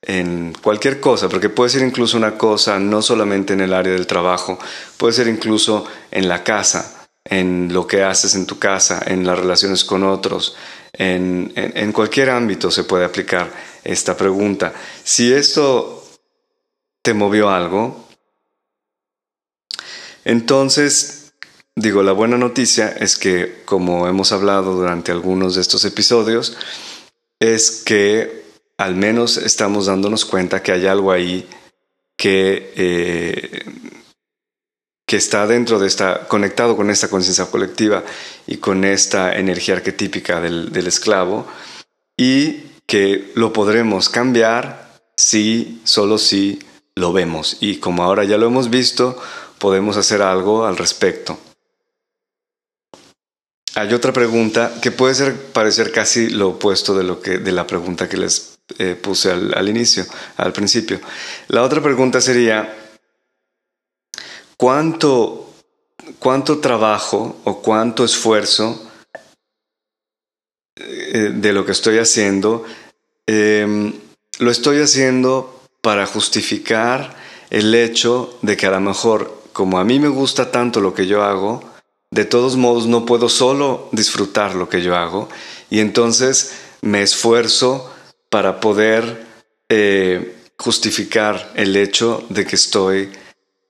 en 0.08 0.54
cualquier 0.62 1.00
cosa, 1.00 1.28
porque 1.28 1.50
puede 1.50 1.68
ser 1.68 1.82
incluso 1.82 2.16
una 2.16 2.36
cosa 2.38 2.78
no 2.78 3.02
solamente 3.02 3.52
en 3.52 3.60
el 3.60 3.74
área 3.74 3.92
del 3.92 4.06
trabajo, 4.06 4.58
puede 4.96 5.12
ser 5.12 5.28
incluso 5.28 5.84
en 6.10 6.28
la 6.28 6.42
casa, 6.42 7.08
en 7.24 7.72
lo 7.74 7.86
que 7.86 8.02
haces 8.02 8.34
en 8.34 8.46
tu 8.46 8.58
casa, 8.58 9.02
en 9.06 9.26
las 9.26 9.38
relaciones 9.38 9.84
con 9.84 10.02
otros, 10.04 10.56
en, 10.94 11.52
en, 11.54 11.92
cualquier 11.92 12.30
ámbito 12.30 12.70
se 12.70 12.84
puede 12.84 13.04
aplicar 13.04 13.52
esta 13.84 14.16
pregunta. 14.16 14.72
Si 15.04 15.30
esto 15.30 16.02
te 17.02 17.12
movió 17.12 17.50
algo, 17.50 18.08
entonces, 20.24 21.34
digo, 21.76 22.02
la 22.02 22.12
buena 22.12 22.38
noticia 22.38 22.88
es 22.88 23.18
que, 23.18 23.60
como 23.66 24.08
hemos 24.08 24.32
hablado 24.32 24.72
durante 24.72 25.12
algunos 25.12 25.54
de 25.54 25.60
estos 25.60 25.84
episodios, 25.84 26.56
es 27.40 27.82
que 27.84 28.47
al 28.78 28.94
menos 28.94 29.36
estamos 29.36 29.86
dándonos 29.86 30.24
cuenta 30.24 30.62
que 30.62 30.72
hay 30.72 30.86
algo 30.86 31.12
ahí 31.12 31.46
que, 32.16 32.72
eh, 32.76 33.64
que 35.04 35.16
está 35.16 35.46
dentro 35.46 35.78
de 35.78 35.88
esta, 35.88 36.26
conectado 36.28 36.76
con 36.76 36.88
esta 36.90 37.08
conciencia 37.08 37.46
colectiva 37.46 38.04
y 38.46 38.58
con 38.58 38.84
esta 38.84 39.36
energía 39.36 39.74
arquetípica 39.74 40.40
del, 40.40 40.72
del 40.72 40.86
esclavo 40.86 41.46
y 42.16 42.62
que 42.86 43.32
lo 43.34 43.52
podremos 43.52 44.08
cambiar 44.08 44.88
si, 45.16 45.80
solo 45.84 46.16
si 46.16 46.60
lo 46.94 47.12
vemos. 47.12 47.58
Y 47.60 47.76
como 47.76 48.04
ahora 48.04 48.24
ya 48.24 48.38
lo 48.38 48.46
hemos 48.46 48.70
visto, 48.70 49.20
podemos 49.58 49.96
hacer 49.96 50.22
algo 50.22 50.66
al 50.66 50.76
respecto. 50.76 51.38
Hay 53.74 53.92
otra 53.92 54.12
pregunta 54.12 54.72
que 54.80 54.90
puede 54.90 55.14
ser, 55.14 55.36
parecer 55.52 55.92
casi 55.92 56.30
lo 56.30 56.50
opuesto 56.50 56.96
de, 56.96 57.04
lo 57.04 57.20
que, 57.20 57.38
de 57.38 57.52
la 57.52 57.66
pregunta 57.66 58.08
que 58.08 58.16
les 58.16 58.57
eh, 58.78 58.94
puse 58.94 59.30
al, 59.30 59.68
inicio, 59.68 60.04
al 60.36 60.52
principio. 60.52 61.00
La 61.48 61.62
otra 61.62 61.82
pregunta 61.82 62.20
sería, 62.20 62.76
¿cuánto, 64.56 65.54
cuánto 66.18 66.58
trabajo 66.58 67.40
o 67.44 67.62
cuánto 67.62 68.04
esfuerzo 68.04 68.90
eh, 70.76 71.32
de 71.34 71.52
lo 71.52 71.64
que 71.64 71.72
estoy 71.72 71.98
haciendo 71.98 72.64
em, 73.26 73.92
lo 74.38 74.50
estoy 74.50 74.80
haciendo 74.80 75.60
para 75.80 76.06
justificar 76.06 77.16
el 77.50 77.74
hecho 77.74 78.38
de 78.42 78.56
que 78.56 78.66
a 78.66 78.70
lo 78.70 78.80
mejor, 78.80 79.42
como 79.52 79.78
a 79.78 79.84
mí 79.84 79.98
me 79.98 80.08
gusta 80.08 80.50
tanto 80.50 80.80
lo 80.80 80.94
que 80.94 81.06
yo 81.06 81.24
hago, 81.24 81.62
de 82.10 82.24
todos 82.24 82.56
modos 82.56 82.86
no 82.86 83.04
puedo 83.04 83.28
solo 83.28 83.88
disfrutar 83.92 84.54
lo 84.54 84.68
que 84.68 84.82
yo 84.82 84.96
hago 84.96 85.28
y 85.70 85.80
entonces 85.80 86.52
me 86.80 87.02
esfuerzo 87.02 87.92
para 88.30 88.60
poder 88.60 89.26
eh, 89.68 90.36
justificar 90.56 91.52
el 91.54 91.76
hecho 91.76 92.24
de 92.28 92.44
que 92.44 92.56
estoy 92.56 93.10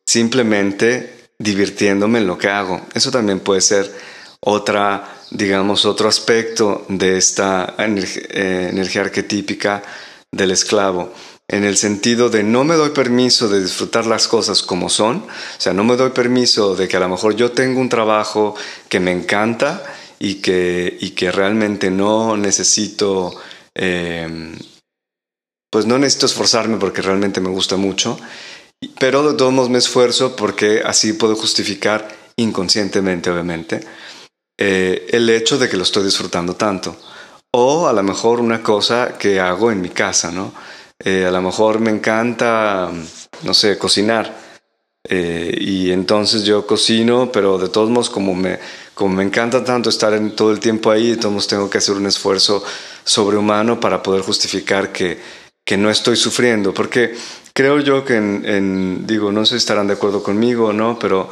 simplemente 0.07 1.31
divirtiéndome 1.39 2.19
en 2.19 2.27
lo 2.27 2.39
que 2.39 2.49
hago. 2.49 2.87
Eso 2.95 3.11
también 3.11 3.41
puede 3.41 3.61
ser 3.61 3.93
otra 4.41 5.19
digamos, 5.31 5.85
otro 5.85 6.09
aspecto 6.09 6.87
de 6.89 7.19
esta 7.19 7.75
eh, 7.79 8.69
energía 8.71 9.03
arquetípica 9.03 9.83
del 10.31 10.53
esclavo 10.53 11.13
en 11.49 11.65
el 11.65 11.79
sentido 11.79 12.29
de 12.29 12.43
no 12.43 12.63
me 12.65 12.75
doy 12.75 12.91
permiso 12.91 13.49
de 13.49 13.63
disfrutar 13.63 14.05
las 14.05 14.29
cosas 14.29 14.63
como 14.63 14.91
son, 14.91 15.17
o 15.17 15.61
sea, 15.61 15.73
no 15.73 15.83
me 15.83 15.97
doy 15.97 16.11
permiso 16.11 16.77
de 16.77 16.87
que 16.89 16.99
a 16.99 17.01
lo 17.01 17.09
mejor 17.09 17.37
yo 17.37 17.53
tengo 17.53 17.81
un 17.81 17.89
trabajo 17.89 18.55
que 18.91 19.01
me 19.01 19.13
encanta 19.13 19.83
y 20.19 20.37
que, 20.37 20.99
y 21.01 21.11
que 21.11 21.33
realmente 21.33 21.91
no 21.91 22.37
necesito, 22.37 23.35
em, 23.79 24.55
pues 25.71 25.87
no 25.87 25.99
necesito 25.99 26.27
esforzarme 26.27 26.77
porque 26.77 27.01
realmente 27.01 27.41
me 27.41 27.49
gusta 27.49 27.77
mucho, 27.77 28.19
pero 28.99 29.31
de 29.31 29.37
todos 29.37 29.53
modos 29.53 29.71
me 29.71 29.79
esfuerzo 29.79 30.37
porque 30.37 30.83
así 30.85 31.15
puedo 31.15 31.37
justificar 31.37 32.09
inconscientemente, 32.37 33.31
obviamente, 33.31 33.81
eh, 34.59 35.07
el 35.11 35.31
hecho 35.31 35.59
de 35.59 35.69
que 35.69 35.77
lo 35.77 35.85
estoy 35.85 36.05
disfrutando 36.05 36.55
tanto. 36.55 36.97
O 37.53 37.87
a 37.87 37.93
lo 37.93 38.03
mejor 38.03 38.41
una 38.41 38.63
cosa 38.63 39.17
que 39.19 39.41
hago 39.41 39.73
en 39.73 39.81
mi 39.81 39.89
casa, 39.89 40.31
¿no? 40.31 40.53
Eh, 41.03 41.25
a 41.27 41.31
lo 41.31 41.41
mejor 41.41 41.81
me 41.81 41.91
encanta, 41.91 42.91
no 43.43 43.55
sé, 43.55 43.79
cocinar. 43.79 44.48
Eh, 45.05 45.57
y 45.61 45.91
entonces 45.91 46.45
yo 46.45 46.67
cocino, 46.67 47.31
pero 47.33 47.59
de 47.59 47.69
todos 47.69 47.91
modos, 47.91 48.11
como 48.11 48.35
me, 48.35 48.59
como 48.95 49.15
me 49.15 49.23
encanta 49.23 49.65
tanto 49.65 49.91
estar 49.91 50.13
en, 50.13 50.35
todo 50.35 50.51
el 50.51 50.61
tiempo 50.61 50.91
ahí, 50.91 51.11
de 51.11 51.17
todos 51.17 51.33
modos 51.33 51.49
tengo 51.49 51.71
que 51.71 51.79
hacer 51.79 51.95
un 51.95 52.07
esfuerzo 52.07 52.63
sobrehumano 53.05 53.81
para 53.81 54.03
poder 54.03 54.23
justificar 54.23 54.93
que, 54.93 55.19
que 55.65 55.77
no 55.77 55.91
estoy 55.91 56.17
sufriendo. 56.17 56.75
Porque 56.75 57.15
creo 57.53 57.81
yo 57.81 58.05
que, 58.05 58.21
digo, 59.07 59.33
no 59.33 59.45
sé 59.45 59.53
si 59.53 59.59
estarán 59.59 59.87
de 59.87 59.95
acuerdo 59.95 60.23
conmigo 60.23 60.69
o 60.69 60.73
no, 60.73 60.99
pero 60.99 61.29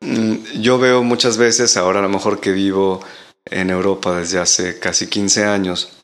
mm, 0.00 0.60
yo 0.60 0.78
veo 0.78 1.02
muchas 1.02 1.36
veces, 1.36 1.76
ahora 1.76 2.00
a 2.00 2.02
lo 2.02 2.08
mejor 2.08 2.40
que 2.40 2.52
vivo 2.52 3.00
en 3.44 3.70
Europa 3.70 4.18
desde 4.18 4.38
hace 4.38 4.78
casi 4.78 5.06
15 5.06 5.44
años 5.44 5.98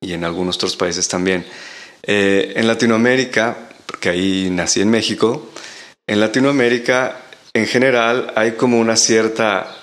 y 0.00 0.12
en 0.12 0.24
algunos 0.24 0.56
otros 0.56 0.76
países 0.76 1.08
también, 1.08 1.46
eh, 2.02 2.52
en 2.56 2.66
Latinoamérica, 2.66 3.56
porque 3.86 4.10
ahí 4.10 4.50
nací 4.50 4.80
en 4.80 4.90
México, 4.90 5.48
en 6.06 6.20
Latinoamérica 6.20 7.20
en 7.52 7.66
general 7.66 8.32
hay 8.36 8.52
como 8.52 8.78
una 8.78 8.96
cierta, 8.96 9.74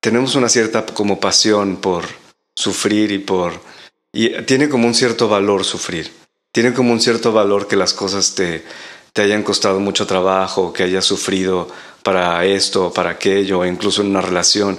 tenemos 0.00 0.34
una 0.34 0.48
cierta 0.48 0.86
como 0.86 1.20
pasión 1.20 1.76
por 1.76 2.04
sufrir 2.56 3.12
y 3.12 3.18
por, 3.18 3.60
y 4.12 4.30
tiene 4.42 4.68
como 4.68 4.86
un 4.86 4.94
cierto 4.94 5.28
valor 5.28 5.64
sufrir, 5.64 6.10
tiene 6.52 6.72
como 6.72 6.92
un 6.92 7.00
cierto 7.00 7.32
valor 7.32 7.68
que 7.68 7.76
las 7.76 7.92
cosas 7.92 8.34
te, 8.34 8.64
te 9.12 9.22
hayan 9.22 9.42
costado 9.42 9.80
mucho 9.80 10.06
trabajo, 10.06 10.72
que 10.72 10.84
hayas 10.84 11.04
sufrido 11.04 11.68
para 12.02 12.44
esto, 12.44 12.92
para 12.92 13.10
aquello, 13.10 13.64
incluso 13.64 14.02
en 14.02 14.08
una 14.08 14.20
relación. 14.20 14.78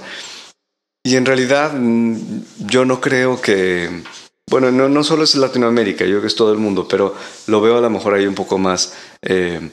Y 1.04 1.14
en 1.14 1.24
realidad 1.24 1.72
mm, 1.74 2.42
yo 2.66 2.84
no 2.84 3.00
creo 3.00 3.40
que 3.40 4.02
bueno, 4.48 4.70
no, 4.70 4.88
no 4.88 5.02
solo 5.02 5.24
es 5.24 5.34
Latinoamérica, 5.34 6.04
yo 6.04 6.12
creo 6.12 6.20
que 6.20 6.26
es 6.28 6.36
todo 6.36 6.52
el 6.52 6.58
mundo, 6.58 6.86
pero 6.86 7.16
lo 7.48 7.60
veo 7.60 7.78
a 7.78 7.80
lo 7.80 7.90
mejor 7.90 8.14
ahí 8.14 8.26
un 8.26 8.34
poco 8.34 8.58
más. 8.58 8.94
Eh, 9.20 9.70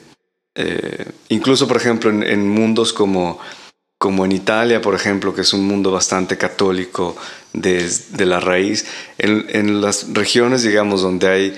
eh, 0.54 1.04
incluso, 1.28 1.66
por 1.66 1.76
ejemplo, 1.76 2.10
en, 2.10 2.48
mundos 2.48 2.92
como, 2.92 3.38
como 3.98 4.24
en 4.24 4.32
Italia, 4.32 4.80
por 4.80 4.94
ejemplo, 4.94 5.34
que 5.34 5.42
es 5.42 5.52
un 5.52 5.66
mundo 5.66 5.90
bastante 5.90 6.36
católico 6.38 7.16
de, 7.52 7.88
la 8.18 8.40
raíz, 8.40 8.86
en, 9.18 9.80
las 9.80 10.12
regiones, 10.12 10.62
digamos, 10.62 11.02
donde 11.02 11.28
hay, 11.28 11.54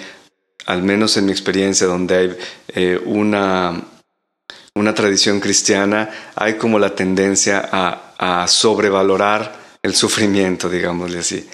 al 0.66 0.82
menos 0.82 1.16
en 1.16 1.26
mi 1.26 1.32
experiencia, 1.32 1.86
donde 1.86 2.16
hay 2.16 2.36
eh, 2.68 3.00
una, 3.04 3.82
una 4.74 4.94
tradición 4.94 5.40
cristiana, 5.40 6.32
hay 6.34 6.54
como 6.54 6.78
la 6.78 6.94
tendencia 6.94 7.68
a, 7.70 8.14
a 8.18 8.48
sobrevalorar 8.48 9.66
el 9.82 9.94
sufrimiento, 9.94 10.68
digámosle 10.68 11.20
así. 11.20 11.48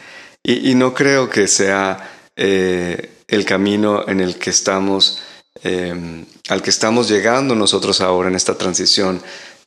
Y, 0.44 0.74
no 0.74 0.92
creo 0.92 1.31
que 1.31 1.46
sea 1.46 2.11
eh, 2.35 3.11
el 3.28 3.44
camino 3.44 4.09
en 4.09 4.20
el 4.20 4.38
que 4.38 4.50
estamos, 4.50 5.22
em, 5.62 6.25
al 6.48 6.62
que 6.62 6.70
estamos 6.70 7.09
llegando 7.09 7.55
nosotros 7.55 8.01
ahora 8.01 8.29
en 8.29 8.35
esta 8.35 8.57
transición 8.57 9.22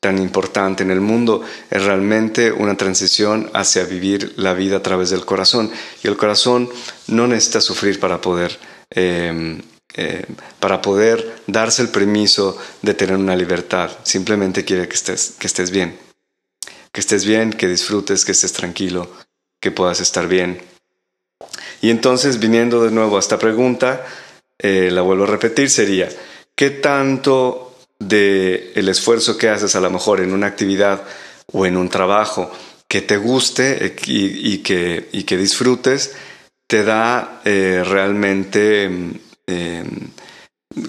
tan 0.06 0.20
importante 0.20 0.84
en 0.84 0.92
el 0.92 1.02
mundo. 1.02 1.42
Es 1.72 1.84
realmente 1.84 2.52
una 2.52 2.78
transición 2.78 3.50
hacia 3.54 3.86
vivir 3.86 4.34
la 4.36 4.54
vida 4.54 4.78
a 4.78 4.84
través 4.84 5.10
del 5.10 5.26
corazón. 5.26 5.72
Y 6.04 6.08
el 6.08 6.16
corazón 6.16 6.70
no 7.08 7.28
necesita 7.28 7.60
sufrir 7.60 8.00
para 8.00 8.22
poder, 8.22 8.60
em, 8.92 9.62
em, 9.96 10.24
para 10.60 10.80
poder 10.80 11.42
darse 11.48 11.82
el 11.82 11.90
permiso 11.90 12.56
de 12.84 12.94
tener 12.94 13.16
una 13.16 13.36
libertad. 13.36 13.90
Simplemente 14.04 14.64
quiere 14.64 14.88
que 14.88 14.96
estés, 14.96 15.34
que 15.40 15.48
estés 15.48 15.72
bien. 15.72 15.98
Que 16.92 17.00
estés 17.00 17.26
bien, 17.26 17.52
que 17.52 17.68
disfrutes, 17.68 18.26
que 18.26 18.34
estés 18.34 18.54
tranquilo, 18.54 19.10
que 19.60 19.72
puedas 19.72 20.02
estar 20.02 20.28
bien. 20.28 20.62
Y 21.82 21.90
entonces, 21.90 22.40
viniendo 22.40 22.84
de 22.84 22.92
nuevo 22.92 23.18
a 23.18 23.20
esta 23.20 23.40
pregunta, 23.40 24.06
eh, 24.60 24.90
la 24.92 25.02
vuelvo 25.02 25.26
a 25.26 25.28
repetir, 25.28 25.70
sería, 25.70 26.10
¿qué 26.56 26.70
tanto 26.70 27.76
de 28.00 28.74
el 28.76 28.90
esfuerzo 28.90 29.38
que 29.38 29.50
haces 29.50 29.76
a 29.76 29.80
lo 29.80 29.90
mejor 29.90 30.22
en 30.22 30.34
una 30.34 30.48
actividad 30.48 31.04
o 31.52 31.66
en 31.66 31.78
un 31.78 31.90
trabajo 31.90 32.52
que 32.88 33.02
te 33.02 33.18
guste 33.18 33.86
eh, 33.86 33.96
y, 34.06 34.58
que, 34.60 35.10
y 35.12 35.24
que, 35.24 35.38
disfrutes, 35.38 36.16
te 36.68 36.84
da 36.84 37.42
eh, 37.46 37.84
realmente 37.86 38.86
em, 38.86 40.10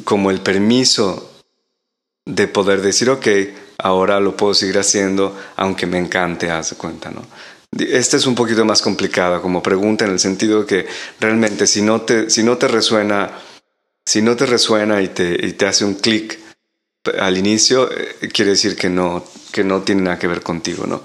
como 0.05 0.31
el 0.31 0.41
permiso 0.41 1.33
de 2.25 2.49
poder 2.49 2.81
decir, 2.81 3.09
ok, 3.11 3.27
ahora 3.79 4.21
lo 4.21 4.37
puedo 4.37 4.55
seguir 4.55 4.79
haciendo 4.79 5.37
aunque 5.57 5.87
me 5.87 5.99
encante, 5.99 6.51
haz 6.51 6.75
cuenta, 6.75 7.11
¿no? 7.11 7.23
Esta 7.79 8.17
es 8.17 8.27
un 8.27 8.35
poquito 8.35 8.65
más 8.65 8.81
complicada 8.81 9.43
como 9.43 9.63
pregunta 9.63 10.05
en 10.05 10.13
el 10.13 10.19
sentido 10.19 10.61
de 10.61 10.67
que 10.67 10.87
realmente 11.21 11.67
si 11.67 11.83
no 11.83 12.01
te, 12.03 12.31
si 12.31 12.43
no 12.43 12.57
te 12.57 12.69
resuena, 12.69 13.31
si 14.07 14.23
no 14.23 14.37
te 14.37 14.47
resuena 14.47 15.03
y 15.03 15.09
te, 15.09 15.47
y 15.47 15.53
te 15.53 15.67
hace 15.67 15.85
un 15.85 15.95
clic 15.95 16.39
al 17.21 17.37
inicio, 17.37 17.91
eh, 17.91 18.29
quiere 18.33 18.53
decir 18.53 18.77
que 18.77 18.89
no, 18.89 19.25
que 19.53 19.65
no 19.65 19.83
tiene 19.83 20.03
nada 20.03 20.19
que 20.19 20.29
ver 20.29 20.43
contigo, 20.43 20.87
¿no? 20.87 21.03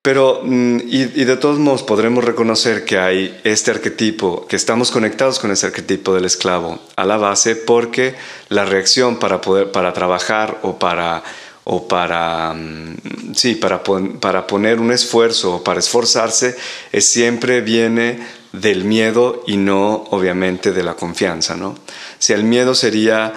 Pero, 0.00 0.40
mm, 0.42 0.78
y, 0.88 1.02
y, 1.20 1.24
de 1.24 1.36
todos 1.36 1.58
modos, 1.58 1.84
podremos 1.84 2.24
reconocer 2.24 2.84
que 2.84 2.98
hay 2.98 3.40
este 3.44 3.70
arquetipo, 3.70 4.46
que 4.48 4.56
estamos 4.56 4.90
conectados 4.90 5.38
con 5.38 5.52
ese 5.52 5.66
arquetipo 5.66 6.14
del 6.14 6.24
esclavo 6.24 6.80
a 6.96 7.04
la 7.04 7.16
base, 7.16 7.54
porque 7.54 8.14
la 8.48 8.64
reacción 8.64 9.18
para 9.18 9.40
poder, 9.40 9.70
para 9.70 9.92
trabajar 9.92 10.58
o 10.62 10.78
para 10.78 11.22
o 11.64 11.86
para, 11.86 12.52
mm, 12.54 13.34
sí, 13.34 13.54
para, 13.54 13.82
para 13.84 14.46
poner 14.46 14.80
un 14.80 14.90
esfuerzo 14.90 15.56
o 15.56 15.64
para 15.64 15.80
esforzarse, 15.80 16.56
es, 16.90 17.06
siempre 17.06 17.60
viene 17.60 18.18
del 18.52 18.84
miedo 18.84 19.42
y 19.46 19.56
no 19.56 20.04
obviamente 20.10 20.72
de 20.72 20.82
la 20.82 20.94
confianza, 20.94 21.56
¿no? 21.56 21.76
Si 22.18 22.32
el 22.32 22.44
miedo 22.44 22.74
sería 22.74 23.32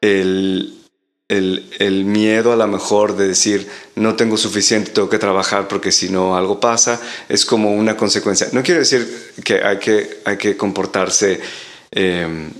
el, 0.00 0.80
el, 1.28 1.70
el, 1.78 2.04
miedo 2.04 2.52
a 2.52 2.56
lo 2.56 2.66
mejor 2.66 3.16
de 3.16 3.28
decir 3.28 3.68
no 3.96 4.14
tengo 4.14 4.36
suficiente, 4.36 4.92
tengo 4.92 5.10
que 5.10 5.18
trabajar 5.18 5.68
porque 5.68 5.92
si 5.92 6.08
no 6.08 6.36
algo 6.36 6.60
pasa, 6.60 7.00
es 7.28 7.44
como 7.44 7.72
una 7.72 7.96
consecuencia. 7.96 8.48
No 8.52 8.62
quiero 8.62 8.80
decir 8.80 9.32
que 9.44 9.62
hay 9.62 9.78
que, 9.78 10.20
hay 10.24 10.36
que 10.36 10.56
comportarse 10.56 11.40
em, 11.90 12.50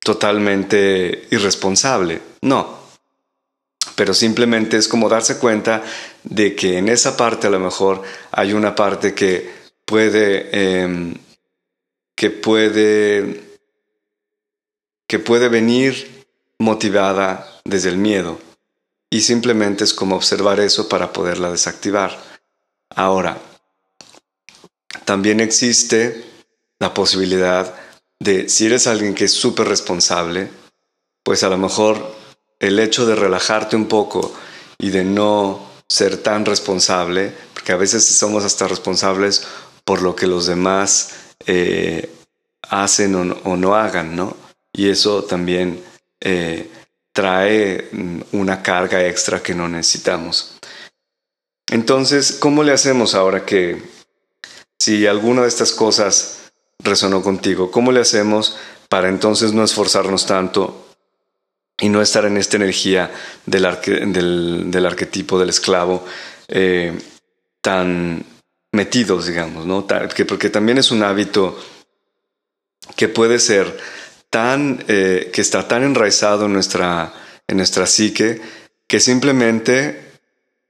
totalmente 0.00 1.28
irresponsable, 1.30 2.20
no, 2.42 2.82
pero 3.94 4.14
simplemente 4.14 4.76
es 4.76 4.88
como 4.88 5.08
darse 5.08 5.38
cuenta 5.38 5.82
de 6.24 6.56
que 6.56 6.78
en 6.78 6.88
esa 6.88 7.16
parte 7.16 7.46
a 7.46 7.50
lo 7.50 7.60
mejor 7.60 8.02
hay 8.32 8.52
una 8.52 8.74
parte 8.74 9.14
que 9.14 9.61
puede 9.92 10.48
em, 10.52 11.14
que 12.16 12.30
puede 12.30 13.58
que 15.06 15.18
puede 15.18 15.50
venir 15.50 16.24
motivada 16.58 17.60
desde 17.66 17.90
el 17.90 17.98
miedo 17.98 18.38
y 19.10 19.20
simplemente 19.20 19.84
es 19.84 19.92
como 19.92 20.16
observar 20.16 20.60
eso 20.60 20.88
para 20.88 21.12
poderla 21.12 21.50
desactivar. 21.50 22.18
Ahora, 22.88 23.36
también 25.04 25.40
existe 25.40 26.24
la 26.78 26.94
posibilidad 26.94 27.74
de 28.18 28.48
si 28.48 28.64
eres 28.64 28.86
alguien 28.86 29.14
que 29.14 29.26
es 29.26 29.32
súper 29.32 29.68
responsable, 29.68 30.48
pues 31.22 31.42
a 31.42 31.50
lo 31.50 31.58
mejor 31.58 32.16
el 32.60 32.78
hecho 32.78 33.04
de 33.04 33.14
relajarte 33.14 33.76
un 33.76 33.88
poco 33.88 34.32
y 34.78 34.88
de 34.88 35.04
no 35.04 35.70
ser 35.86 36.16
tan 36.22 36.46
responsable, 36.46 37.34
porque 37.52 37.72
a 37.72 37.76
veces 37.76 38.06
somos 38.06 38.44
hasta 38.44 38.66
responsables 38.66 39.42
por 39.84 40.02
lo 40.02 40.14
que 40.14 40.26
los 40.26 40.46
demás 40.46 41.34
eh, 41.46 42.10
hacen 42.68 43.14
o 43.14 43.56
no, 43.56 43.74
hagan, 43.74 44.16
¿no? 44.16 44.36
Y 44.72 44.88
eso 44.88 45.24
también 45.24 45.82
eh, 46.20 46.70
trae 47.12 47.90
una 48.32 48.62
carga 48.62 49.06
extra 49.06 49.42
que 49.42 49.54
no 49.54 49.68
necesitamos. 49.68 50.58
Entonces, 51.70 52.32
¿cómo 52.32 52.62
le 52.62 52.72
hacemos 52.72 53.14
ahora 53.14 53.44
que 53.44 53.82
si 54.78 55.06
alguna 55.06 55.42
de 55.42 55.48
estas 55.48 55.72
cosas 55.72 56.52
resonó 56.78 57.22
contigo, 57.22 57.70
cómo 57.70 57.92
le 57.92 58.00
hacemos 58.00 58.56
para 58.88 59.08
entonces 59.08 59.52
no 59.52 59.64
esforzarnos 59.64 60.26
tanto 60.26 60.86
y 61.80 61.88
no 61.88 62.02
estar 62.02 62.24
en 62.24 62.36
esta 62.36 62.56
energía 62.56 63.10
del, 63.46 63.62
del, 64.70 64.86
arquetipo 64.86 65.38
del 65.38 65.48
esclavo 65.48 66.04
eh, 66.48 66.98
tan 67.60 68.24
metidos, 68.72 69.26
digamos, 69.26 69.66
¿no? 69.66 69.86
porque 69.86 70.50
también 70.50 70.78
es 70.78 70.90
un 70.90 71.02
hábito 71.02 71.58
que 72.96 73.08
puede 73.08 73.38
ser 73.38 73.78
tan, 74.30 74.84
eh, 74.88 75.30
que 75.32 75.42
está 75.42 75.68
tan 75.68 75.82
enraizado 75.82 76.46
en 76.46 76.54
nuestra, 76.54 77.12
en 77.46 77.58
nuestra 77.58 77.86
psique, 77.86 78.40
que 78.86 78.98
simplemente 78.98 80.12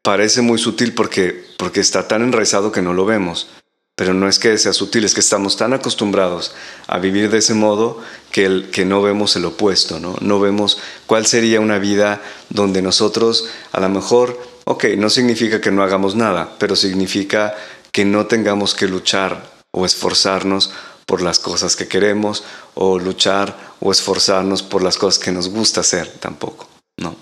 parece 0.02 0.42
muy 0.42 0.58
sutil 0.58 0.94
porque, 0.94 1.44
porque 1.56 1.80
está 1.80 2.08
tan 2.08 2.22
enraizado 2.22 2.72
que 2.72 2.82
no 2.82 2.92
lo 2.92 3.04
vemos. 3.06 3.48
Pero 3.94 4.14
no 4.14 4.26
es 4.26 4.38
que 4.38 4.56
sea 4.56 4.72
sutil, 4.72 5.04
es 5.04 5.14
que 5.14 5.20
estamos 5.20 5.56
tan 5.56 5.74
acostumbrados 5.74 6.54
a 6.86 6.98
vivir 6.98 7.30
de 7.30 7.38
ese 7.38 7.54
modo 7.54 8.02
que, 8.30 8.46
el, 8.46 8.70
que 8.70 8.84
no 8.84 9.02
vemos 9.02 9.36
el 9.36 9.44
opuesto, 9.44 10.00
¿no? 10.00 10.16
No 10.20 10.40
vemos 10.40 10.78
cuál 11.06 11.26
sería 11.26 11.60
una 11.60 11.78
vida 11.78 12.22
donde 12.48 12.80
nosotros, 12.80 13.50
a 13.70 13.80
lo 13.80 13.90
mejor, 13.90 14.40
ok, 14.64 14.84
no 14.96 15.10
significa 15.10 15.60
que 15.60 15.70
no 15.70 15.82
hagamos 15.82 16.16
nada, 16.16 16.56
pero 16.58 16.74
significa 16.74 17.54
que 17.92 18.04
no 18.04 18.26
tengamos 18.26 18.74
que 18.74 18.88
luchar 18.88 19.50
o 19.70 19.84
esforzarnos 19.86 20.72
por 21.06 21.22
las 21.22 21.38
cosas 21.38 21.76
que 21.76 21.88
queremos 21.88 22.44
o 22.74 22.98
luchar 22.98 23.74
o 23.80 23.92
esforzarnos 23.92 24.62
por 24.62 24.82
las 24.82 24.96
cosas 24.96 25.22
que 25.22 25.32
nos 25.32 25.48
gusta 25.48 25.80
hacer 25.80 26.08
tampoco, 26.08 26.68
¿no? 26.96 27.16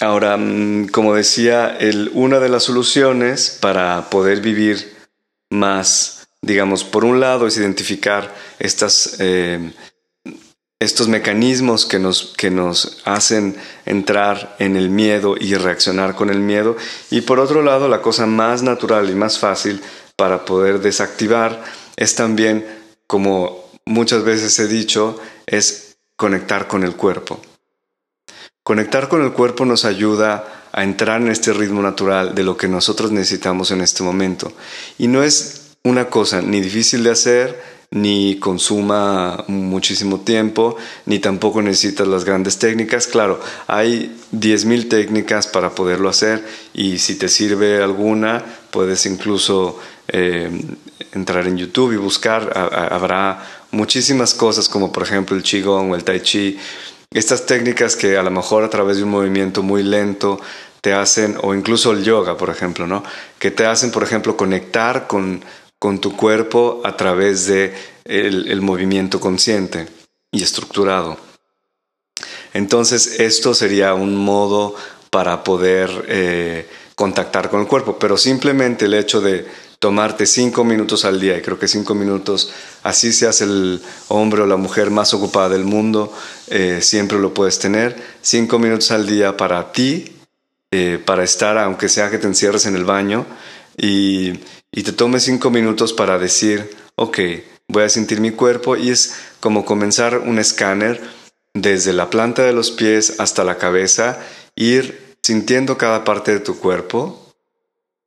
Ahora, 0.00 0.36
mm, 0.36 0.88
como 0.88 1.14
decía, 1.14 1.78
una 2.12 2.38
de 2.38 2.50
las 2.50 2.64
soluciones 2.64 3.56
para 3.60 4.10
poder 4.10 4.40
vivir 4.40 4.94
más, 5.50 6.28
digamos, 6.42 6.84
por 6.84 7.04
un 7.04 7.18
lado 7.18 7.46
es 7.46 7.56
identificar 7.56 8.34
estas, 8.58 9.16
eh, 9.20 9.72
estos 10.78 11.08
mecanismos 11.08 11.86
que 11.86 11.98
nos, 11.98 12.34
que 12.36 12.50
nos 12.50 12.98
hacen 13.04 13.56
entrar 13.86 14.56
en 14.58 14.76
el 14.76 14.90
miedo 14.90 15.34
y 15.38 15.54
reaccionar 15.54 16.14
con 16.14 16.28
el 16.28 16.40
miedo. 16.40 16.76
Y 17.10 17.22
por 17.22 17.40
otro 17.40 17.62
lado, 17.62 17.88
la 17.88 18.02
cosa 18.02 18.26
más 18.26 18.62
natural 18.62 19.08
y 19.08 19.14
más 19.14 19.38
fácil 19.38 19.80
para 20.16 20.44
poder 20.44 20.80
desactivar 20.80 21.62
es 21.96 22.14
también, 22.14 22.66
como 23.06 23.64
muchas 23.86 24.24
veces 24.24 24.58
he 24.58 24.68
dicho, 24.68 25.18
es 25.46 25.96
conectar 26.16 26.68
con 26.68 26.82
el 26.84 26.94
cuerpo. 26.94 27.40
Conectar 28.62 29.08
con 29.08 29.22
el 29.22 29.32
cuerpo 29.32 29.64
nos 29.64 29.84
ayuda 29.84 30.68
a 30.72 30.82
entrar 30.82 31.22
en 31.22 31.28
este 31.28 31.54
ritmo 31.54 31.80
natural 31.80 32.34
de 32.34 32.42
lo 32.42 32.56
que 32.56 32.68
nosotros 32.68 33.12
necesitamos 33.12 33.70
en 33.70 33.80
este 33.80 34.02
momento. 34.02 34.52
Y 34.98 35.08
no 35.08 35.22
es 35.22 35.76
una 35.84 36.10
cosa 36.10 36.42
ni 36.42 36.60
difícil 36.60 37.04
de 37.04 37.12
hacer, 37.12 37.75
ni 37.90 38.38
consuma 38.38 39.44
muchísimo 39.48 40.20
tiempo, 40.20 40.76
ni 41.06 41.18
tampoco 41.18 41.62
necesitas 41.62 42.06
las 42.06 42.24
grandes 42.24 42.58
técnicas. 42.58 43.06
Claro, 43.06 43.40
hay 43.66 44.16
10.000 44.32 44.88
técnicas 44.88 45.46
para 45.46 45.74
poderlo 45.74 46.08
hacer 46.08 46.44
y 46.74 46.98
si 46.98 47.16
te 47.16 47.28
sirve 47.28 47.82
alguna, 47.82 48.44
puedes 48.70 49.06
incluso 49.06 49.78
eh, 50.08 50.50
entrar 51.12 51.46
en 51.46 51.56
YouTube 51.56 51.92
y 51.92 51.96
buscar. 51.96 52.52
Habrá 52.90 53.44
muchísimas 53.70 54.34
cosas 54.34 54.68
como 54.68 54.92
por 54.92 55.02
ejemplo 55.02 55.36
el 55.36 55.42
Qigong 55.42 55.90
o 55.92 55.96
el 55.96 56.04
Tai 56.04 56.20
Chi 56.20 56.58
estas 57.12 57.46
técnicas 57.46 57.96
que 57.96 58.18
a 58.18 58.22
lo 58.22 58.30
mejor 58.30 58.64
a 58.64 58.70
través 58.70 58.98
de 58.98 59.04
un 59.04 59.10
movimiento 59.10 59.62
muy 59.62 59.82
lento 59.82 60.40
te 60.80 60.92
hacen, 60.92 61.36
o 61.42 61.54
incluso 61.54 61.92
el 61.92 62.04
yoga, 62.04 62.36
por 62.36 62.50
ejemplo, 62.50 62.86
¿no? 62.86 63.02
Que 63.38 63.50
te 63.50 63.64
hacen, 63.64 63.90
por 63.90 64.02
ejemplo, 64.02 64.36
conectar 64.36 65.06
con, 65.06 65.42
con 65.78 66.00
tu 66.00 66.16
cuerpo 66.16 66.80
a 66.84 66.96
través 66.96 67.46
de 67.46 67.74
el, 68.04 68.60
movimiento 68.60 69.20
consciente 69.20 69.86
y 70.30 70.42
estructurado. 70.42 71.18
Entonces, 72.52 73.20
esto 73.20 73.54
sería 73.54 73.94
un 73.94 74.16
modo 74.16 74.74
para 75.10 75.44
poder 75.44 76.06
eh, 76.08 76.68
contactar 76.94 77.50
con 77.50 77.60
el 77.60 77.66
cuerpo, 77.66 77.98
pero 77.98 78.16
simplemente 78.16 78.86
el 78.86 78.94
hecho 78.94 79.20
de 79.20 79.46
tomarte 79.78 80.26
cinco 80.26 80.64
minutos 80.64 81.04
al 81.04 81.20
día, 81.20 81.36
y 81.36 81.42
creo 81.42 81.58
que 81.58 81.68
cinco 81.68 81.94
minutos, 81.94 82.50
así 82.82 83.12
seas 83.12 83.42
el 83.42 83.82
hombre 84.08 84.42
o 84.42 84.46
la 84.46 84.56
mujer 84.56 84.90
más 84.90 85.12
ocupada 85.12 85.50
del 85.50 85.64
mundo, 85.64 86.12
eh, 86.48 86.80
siempre 86.80 87.18
lo 87.18 87.34
puedes 87.34 87.58
tener, 87.58 87.96
cinco 88.22 88.58
minutos 88.58 88.90
al 88.90 89.06
día 89.06 89.36
para 89.36 89.72
ti, 89.72 90.16
eh, 90.70 91.00
para 91.04 91.24
estar, 91.24 91.58
aunque 91.58 91.88
sea 91.88 92.10
que 92.10 92.18
te 92.18 92.26
encierres 92.26 92.66
en 92.66 92.76
el 92.76 92.84
baño, 92.84 93.26
y, 93.76 94.40
y 94.76 94.82
te 94.82 94.92
tomes 94.92 95.24
cinco 95.24 95.50
minutos 95.50 95.94
para 95.94 96.18
decir, 96.18 96.76
ok, 96.96 97.18
voy 97.66 97.82
a 97.82 97.88
sentir 97.88 98.20
mi 98.20 98.30
cuerpo, 98.30 98.76
y 98.76 98.90
es 98.90 99.14
como 99.40 99.64
comenzar 99.64 100.18
un 100.18 100.38
escáner 100.38 101.00
desde 101.54 101.94
la 101.94 102.10
planta 102.10 102.42
de 102.42 102.52
los 102.52 102.70
pies 102.70 103.18
hasta 103.18 103.42
la 103.42 103.56
cabeza, 103.56 104.20
ir 104.54 105.16
sintiendo 105.22 105.78
cada 105.78 106.04
parte 106.04 106.32
de 106.32 106.40
tu 106.40 106.58
cuerpo, 106.58 107.32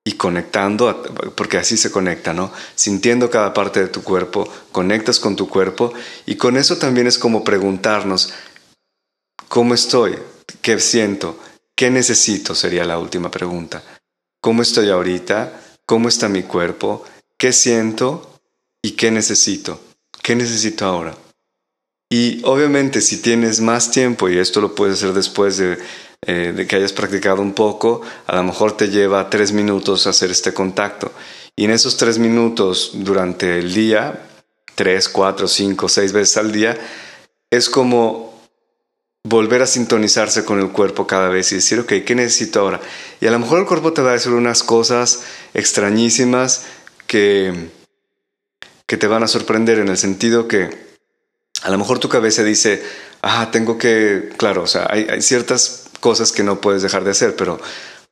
y 0.06 0.14
conectando, 0.14 1.04
porque 1.36 1.58
así 1.58 1.76
se 1.76 1.92
conecta, 1.92 2.34
¿no? 2.34 2.52
Sintiendo 2.76 3.32
cada 3.32 3.54
parte 3.54 3.80
de 3.80 3.88
tu 3.88 4.04
cuerpo, 4.04 4.48
conectas 4.72 5.20
con 5.20 5.36
tu 5.36 5.50
cuerpo 5.50 5.94
y 6.26 6.36
con 6.36 6.56
eso 6.56 6.78
también 6.78 7.06
es 7.06 7.20
como 7.20 7.44
preguntarnos, 7.44 8.34
¿cómo 9.48 9.74
estoy? 9.74 10.18
¿Qué 10.62 10.80
siento? 10.80 11.38
¿Qué 11.76 11.92
necesito? 11.92 12.56
Sería 12.56 12.86
la 12.86 12.98
última 12.98 13.30
pregunta. 13.30 13.84
¿Cómo 14.42 14.62
estoy 14.62 14.90
ahorita? 14.90 15.69
¿Cómo 15.90 16.08
está 16.08 16.30
mi 16.30 16.44
cuerpo? 16.44 17.04
¿Qué 17.36 17.52
siento? 17.52 18.40
¿Y 18.80 18.92
qué 18.92 19.10
necesito? 19.10 19.82
¿Qué 20.22 20.36
necesito 20.36 20.86
ahora? 20.86 21.18
Y 22.12 22.44
obviamente 22.46 23.02
si 23.02 23.24
tienes 23.24 23.60
más 23.60 23.90
tiempo, 23.90 24.30
y 24.30 24.38
esto 24.38 24.62
lo 24.62 24.76
puedes 24.76 25.00
hacer 25.00 25.14
después 25.14 25.58
de 25.58 25.80
eh, 26.28 26.54
de 26.56 26.68
que 26.68 26.76
hayas 26.76 26.94
practicado 26.94 27.42
un 27.42 27.54
poco, 27.54 28.02
a 28.28 28.36
lo 28.36 28.44
mejor 28.44 28.78
te 28.78 28.90
lleva 28.90 29.32
tres 29.32 29.52
minutos 29.52 30.06
hacer 30.06 30.30
este 30.30 30.54
contacto. 30.54 31.12
Y 31.56 31.66
en 31.66 31.72
esos 31.72 31.98
tres 31.98 32.20
minutos 32.20 32.92
durante 32.94 33.58
el 33.58 33.74
día, 33.74 34.30
tres, 34.76 35.10
cuatro, 35.10 35.48
cinco, 35.48 35.90
seis 35.90 36.14
veces 36.14 36.38
al 36.38 36.52
día, 36.52 36.78
es 37.50 37.68
como 37.68 38.29
volver 39.24 39.62
a 39.62 39.68
sintonizarse 39.68 40.46
con 40.46 40.60
el 40.60 40.70
cuerpo 40.70 41.06
cada 41.06 41.30
vez 41.30 41.52
y 41.52 41.56
decir, 41.56 41.80
ok, 41.80 41.94
¿qué 42.06 42.16
necesito 42.16 42.62
ahora? 42.62 42.80
Y 43.20 43.28
a 43.28 43.32
lo 43.32 43.40
mejor 43.40 43.60
el 43.60 43.66
cuerpo 43.66 43.94
te 43.94 44.02
va 44.02 44.12
a 44.12 44.14
decir 44.14 44.32
unas 44.32 44.64
cosas 44.64 45.22
extrañísimas 45.54 46.66
que, 47.06 47.70
que 48.86 48.98
te 48.98 49.08
van 49.08 49.24
a 49.24 49.28
sorprender 49.28 49.80
en 49.80 49.90
el 49.90 49.98
sentido 49.98 50.48
que 50.48 50.90
a 51.64 51.70
lo 51.70 51.78
mejor 51.78 52.00
tu 52.00 52.08
cabeza 52.08 52.44
dice, 52.44 52.82
ah, 53.22 53.50
tengo 53.52 53.78
que, 53.78 54.30
claro, 54.38 54.64
o 54.64 54.68
sea, 54.68 54.88
hay, 54.90 55.22
ciertas 55.22 55.90
cosas 56.00 56.32
que 56.32 56.44
no 56.44 56.62
puedes 56.62 56.82
dejar 56.82 57.04
de 57.04 57.12
hacer, 57.12 57.36
pero 57.36 57.60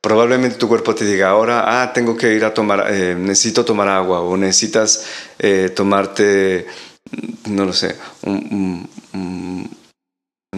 probablemente 0.02 0.58
tu 0.58 0.68
cuerpo 0.68 0.94
te 0.94 1.06
diga 1.06 1.30
ahora, 1.30 1.82
ah, 1.82 1.92
tengo 1.94 2.16
que 2.16 2.34
ir 2.34 2.44
a 2.44 2.52
tomar, 2.52 2.86
eh, 2.90 3.14
necesito 3.18 3.64
tomar 3.64 3.88
agua 3.88 4.20
o 4.20 4.36
necesitas 4.36 5.06
eh, 5.38 5.72
tomarte, 5.74 6.66
no 7.46 7.64
lo 7.64 7.72
sé, 7.72 7.96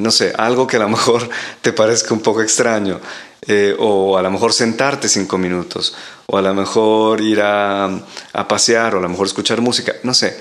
no 0.01 0.11
sé, 0.11 0.33
algo 0.37 0.67
que 0.67 0.77
a 0.77 0.81
lo 0.81 0.89
mejor 0.89 1.29
te 1.63 1.73
parezca 1.73 2.15
un 2.15 2.21
poco 2.21 2.43
extraño. 2.43 3.01
Eh, 3.47 3.75
o 3.79 4.19
a 4.19 4.23
lo 4.23 4.31
mejor 4.31 4.53
sentarte 4.53 5.09
cinco 5.09 5.39
minutos, 5.39 5.95
o 6.27 6.37
a 6.37 6.43
lo 6.43 6.53
mejor 6.53 7.23
ir 7.23 7.41
a, 7.41 7.87
a 8.35 8.49
pasear, 8.49 8.95
o 8.95 8.99
a 8.99 9.01
lo 9.01 9.09
mejor 9.09 9.27
escuchar 9.27 9.63
música, 9.63 9.95
no 10.03 10.13
sé. 10.13 10.37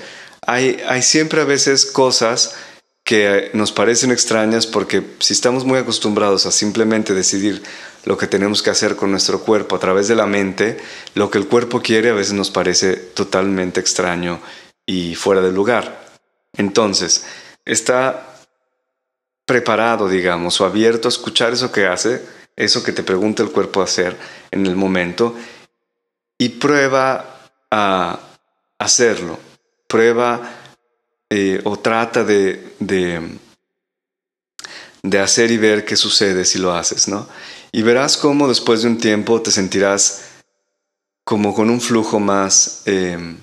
Hay, 0.46 0.82
hay 0.86 1.00
siempre 1.00 1.40
a 1.40 1.44
veces 1.44 1.86
cosas 1.86 2.54
que 3.04 3.50
nos 3.54 3.72
parecen 3.72 4.12
extrañas 4.12 4.66
porque 4.66 5.02
si 5.18 5.32
estamos 5.32 5.64
muy 5.64 5.78
acostumbrados 5.78 6.46
a 6.46 6.52
simplemente 6.52 7.14
decidir 7.14 7.62
lo 8.04 8.16
que 8.16 8.26
tenemos 8.26 8.62
que 8.62 8.70
hacer 8.70 8.96
con 8.96 9.10
nuestro 9.10 9.40
cuerpo 9.40 9.76
a 9.76 9.80
través 9.80 10.08
de 10.08 10.14
la 10.14 10.26
mente, 10.26 10.78
lo 11.14 11.30
que 11.30 11.38
el 11.38 11.48
cuerpo 11.48 11.82
quiere 11.82 12.10
a 12.10 12.14
veces 12.14 12.34
nos 12.34 12.50
parece 12.50 12.94
totalmente 12.96 13.80
extraño 13.80 14.40
y 14.86 15.14
fuera 15.14 15.40
de 15.40 15.52
lugar. 15.52 16.06
Entonces, 16.56 17.24
está 17.64 18.39
preparado, 19.50 20.08
digamos, 20.08 20.60
o 20.60 20.64
abierto 20.64 21.08
a 21.08 21.10
escuchar 21.10 21.52
eso 21.52 21.72
que 21.72 21.84
hace, 21.84 22.24
eso 22.54 22.84
que 22.84 22.92
te 22.92 23.02
pregunta 23.02 23.42
el 23.42 23.50
cuerpo 23.50 23.82
hacer 23.82 24.16
en 24.52 24.64
el 24.64 24.76
momento, 24.76 25.34
y 26.38 26.50
prueba 26.50 27.50
a 27.68 28.20
hacerlo, 28.78 29.40
prueba 29.88 30.40
eh, 31.28 31.60
o 31.64 31.76
trata 31.80 32.22
de, 32.22 32.74
de, 32.78 33.40
hacer 35.18 35.50
y 35.50 35.56
ver 35.56 35.84
qué 35.84 35.96
sucede 35.96 36.44
si 36.44 36.60
lo 36.60 36.72
haces, 36.72 37.08
¿no? 37.08 37.26
Y 37.72 37.82
verás 37.82 38.16
cómo 38.16 38.46
después 38.46 38.82
de 38.82 38.88
un 38.88 38.98
tiempo 38.98 39.42
te 39.42 39.50
sentirás 39.50 40.26
como 41.24 41.56
con 41.56 41.70
un 41.70 41.80
flujo 41.80 42.20
más 42.20 42.82
em, 42.84 43.36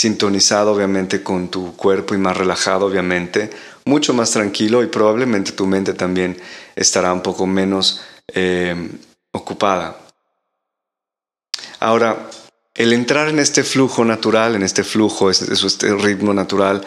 sintonizado, 0.00 0.72
obviamente, 0.72 1.22
con 1.22 1.50
tu 1.50 1.76
cuerpo 1.76 2.14
y 2.14 2.18
más 2.18 2.34
relajado, 2.34 2.86
obviamente, 2.86 3.50
mucho 3.84 4.14
más 4.14 4.30
tranquilo 4.30 4.82
y 4.82 4.86
probablemente 4.86 5.52
tu 5.52 5.66
mente 5.66 5.92
también 5.92 6.40
estará 6.74 7.12
un 7.12 7.20
poco 7.20 7.46
menos 7.46 8.00
em, 8.28 8.92
ocupada. 9.30 9.98
Ahora, 11.80 12.30
el 12.74 12.94
entrar 12.94 13.28
en 13.28 13.40
este 13.40 13.62
flujo 13.62 14.02
natural, 14.06 14.54
en 14.54 14.62
este 14.62 14.84
flujo, 14.84 15.30
este, 15.30 15.94
ritmo 15.94 16.32
natural, 16.32 16.82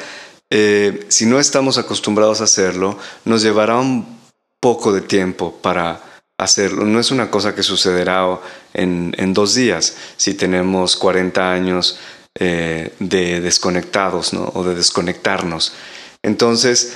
eh, 0.50 1.06
si 1.10 1.28
no 1.28 1.40
estamos 1.40 1.78
acostumbrados 1.78 2.42
a 2.42 2.46
hacerlo, 2.46 2.98
nos 3.26 3.44
llevará 3.44 3.78
un 3.78 4.22
poco 4.60 4.92
de 4.92 5.02
tiempo 5.02 5.60
para 5.62 6.02
hacerlo. 6.40 6.84
No 6.84 7.00
es 7.00 7.12
una 7.12 7.30
cosa 7.30 7.54
que 7.54 7.62
sucederá 7.62 8.40
en, 8.74 9.14
en 9.20 9.36
dos 9.36 9.54
días 9.54 9.96
si 10.18 10.34
tenemos 10.34 10.96
40 10.96 11.52
años 11.52 12.00
eh, 12.40 12.94
de 13.00 13.42
desconectados 13.42 14.34
¿no? 14.34 14.52
o 14.54 14.64
de 14.64 14.76
desconectarnos. 14.76 15.74
Entonces, 16.22 16.94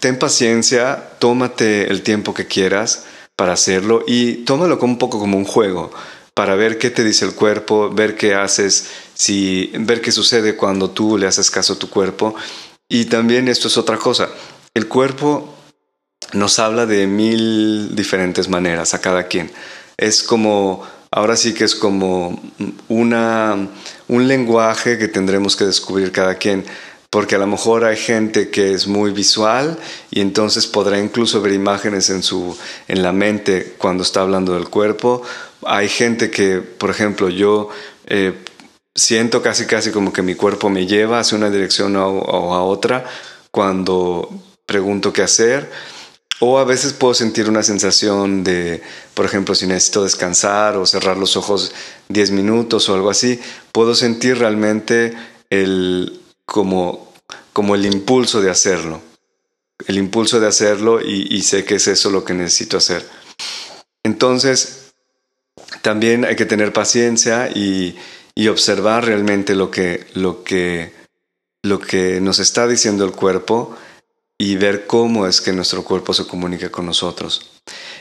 ten 0.00 0.18
paciencia, 0.18 1.10
tómate 1.18 1.90
el 1.90 2.02
tiempo 2.02 2.34
que 2.34 2.46
quieras 2.46 3.04
para 3.36 3.52
hacerlo 3.52 4.02
y 4.06 4.44
tómalo 4.44 4.78
como 4.78 4.94
un 4.94 4.98
poco 4.98 5.18
como 5.18 5.36
un 5.36 5.44
juego 5.44 5.92
para 6.36 6.54
ver 6.54 6.76
qué 6.76 6.90
te 6.90 7.02
dice 7.02 7.24
el 7.24 7.34
cuerpo, 7.34 7.90
ver 7.90 8.14
qué 8.14 8.34
haces, 8.34 8.90
si, 9.14 9.72
ver 9.78 10.02
qué 10.02 10.12
sucede 10.12 10.54
cuando 10.54 10.90
tú 10.90 11.16
le 11.16 11.26
haces 11.26 11.50
caso 11.50 11.72
a 11.72 11.78
tu 11.78 11.88
cuerpo. 11.88 12.34
Y 12.90 13.06
también 13.06 13.48
esto 13.48 13.68
es 13.68 13.78
otra 13.78 13.96
cosa, 13.96 14.28
el 14.74 14.86
cuerpo 14.86 15.54
nos 16.34 16.58
habla 16.58 16.84
de 16.84 17.06
mil 17.06 17.96
diferentes 17.96 18.48
maneras 18.48 18.92
a 18.92 19.00
cada 19.00 19.28
quien. 19.28 19.50
Es 19.96 20.22
como, 20.22 20.86
ahora 21.10 21.36
sí 21.36 21.54
que 21.54 21.64
es 21.64 21.74
como 21.74 22.38
una, 22.88 23.68
un 24.08 24.28
lenguaje 24.28 24.98
que 24.98 25.08
tendremos 25.08 25.56
que 25.56 25.64
descubrir 25.64 26.12
cada 26.12 26.36
quien 26.36 26.64
porque 27.08 27.36
a 27.36 27.38
lo 27.38 27.46
mejor 27.46 27.84
hay 27.84 27.96
gente 27.96 28.50
que 28.50 28.72
es 28.72 28.86
muy 28.86 29.10
visual 29.10 29.78
y 30.10 30.20
entonces 30.20 30.66
podrá 30.66 30.98
incluso 30.98 31.40
ver 31.40 31.52
imágenes 31.52 32.10
en 32.10 32.22
su 32.22 32.56
en 32.88 33.02
la 33.02 33.12
mente 33.12 33.74
cuando 33.78 34.02
está 34.02 34.20
hablando 34.22 34.54
del 34.54 34.68
cuerpo 34.68 35.22
hay 35.66 35.88
gente 35.88 36.30
que, 36.30 36.58
por 36.60 36.90
ejemplo, 36.90 37.28
yo 37.28 37.68
eh, 38.06 38.34
siento 38.94 39.42
casi 39.42 39.66
casi 39.66 39.90
como 39.90 40.12
que 40.12 40.22
mi 40.22 40.34
cuerpo 40.34 40.70
me 40.70 40.86
lleva 40.86 41.18
hacia 41.18 41.36
una 41.36 41.50
dirección 41.50 41.96
o, 41.96 42.54
a 42.54 42.62
otra 42.62 43.04
cuando 43.50 44.28
pregunto 44.64 45.12
qué 45.12 45.22
hacer. 45.22 45.70
O 46.40 46.58
a 46.58 46.64
veces 46.64 46.92
puedo 46.92 47.14
sentir 47.14 47.48
una 47.48 47.62
sensación 47.62 48.44
de, 48.44 48.82
por 49.14 49.24
ejemplo, 49.24 49.54
si 49.54 49.66
necesito 49.66 50.04
descansar 50.04 50.76
o 50.76 50.86
cerrar 50.86 51.16
los 51.16 51.36
ojos 51.36 51.72
10 52.08 52.30
minutos 52.32 52.88
o 52.88 52.94
algo 52.94 53.10
así, 53.10 53.40
puedo 53.72 53.94
sentir 53.94 54.38
realmente 54.38 55.16
el, 55.48 56.20
como, 56.44 57.12
como 57.52 57.74
el 57.74 57.86
impulso 57.86 58.42
de 58.42 58.50
hacerlo. 58.50 59.00
El 59.86 59.98
impulso 59.98 60.40
de 60.40 60.46
hacerlo 60.46 61.00
y, 61.00 61.34
y 61.34 61.42
sé 61.42 61.64
que 61.64 61.76
es 61.76 61.86
eso 61.86 62.10
lo 62.10 62.24
que 62.24 62.34
necesito 62.34 62.76
hacer. 62.76 63.06
Entonces, 64.02 64.86
también 65.82 66.24
hay 66.24 66.36
que 66.36 66.46
tener 66.46 66.72
paciencia 66.72 67.48
y, 67.48 67.96
observar 68.48 69.06
realmente 69.06 69.54
lo 69.54 69.70
que, 69.70 70.06
lo, 70.14 70.44
que, 70.44 70.92
lo 71.62 71.78
que 71.78 72.20
nos 72.20 72.38
está 72.38 72.66
diciendo 72.66 73.04
el 73.04 73.12
cuerpo 73.12 73.76
y 74.38 74.56
ver 74.56 74.86
cómo 74.86 75.26
es 75.26 75.40
que 75.40 75.52
nuestro 75.52 75.82
cuerpo 75.82 76.12
se 76.12 76.26
comunica 76.26 76.70
con 76.70 76.86
nosotros. 76.86 77.50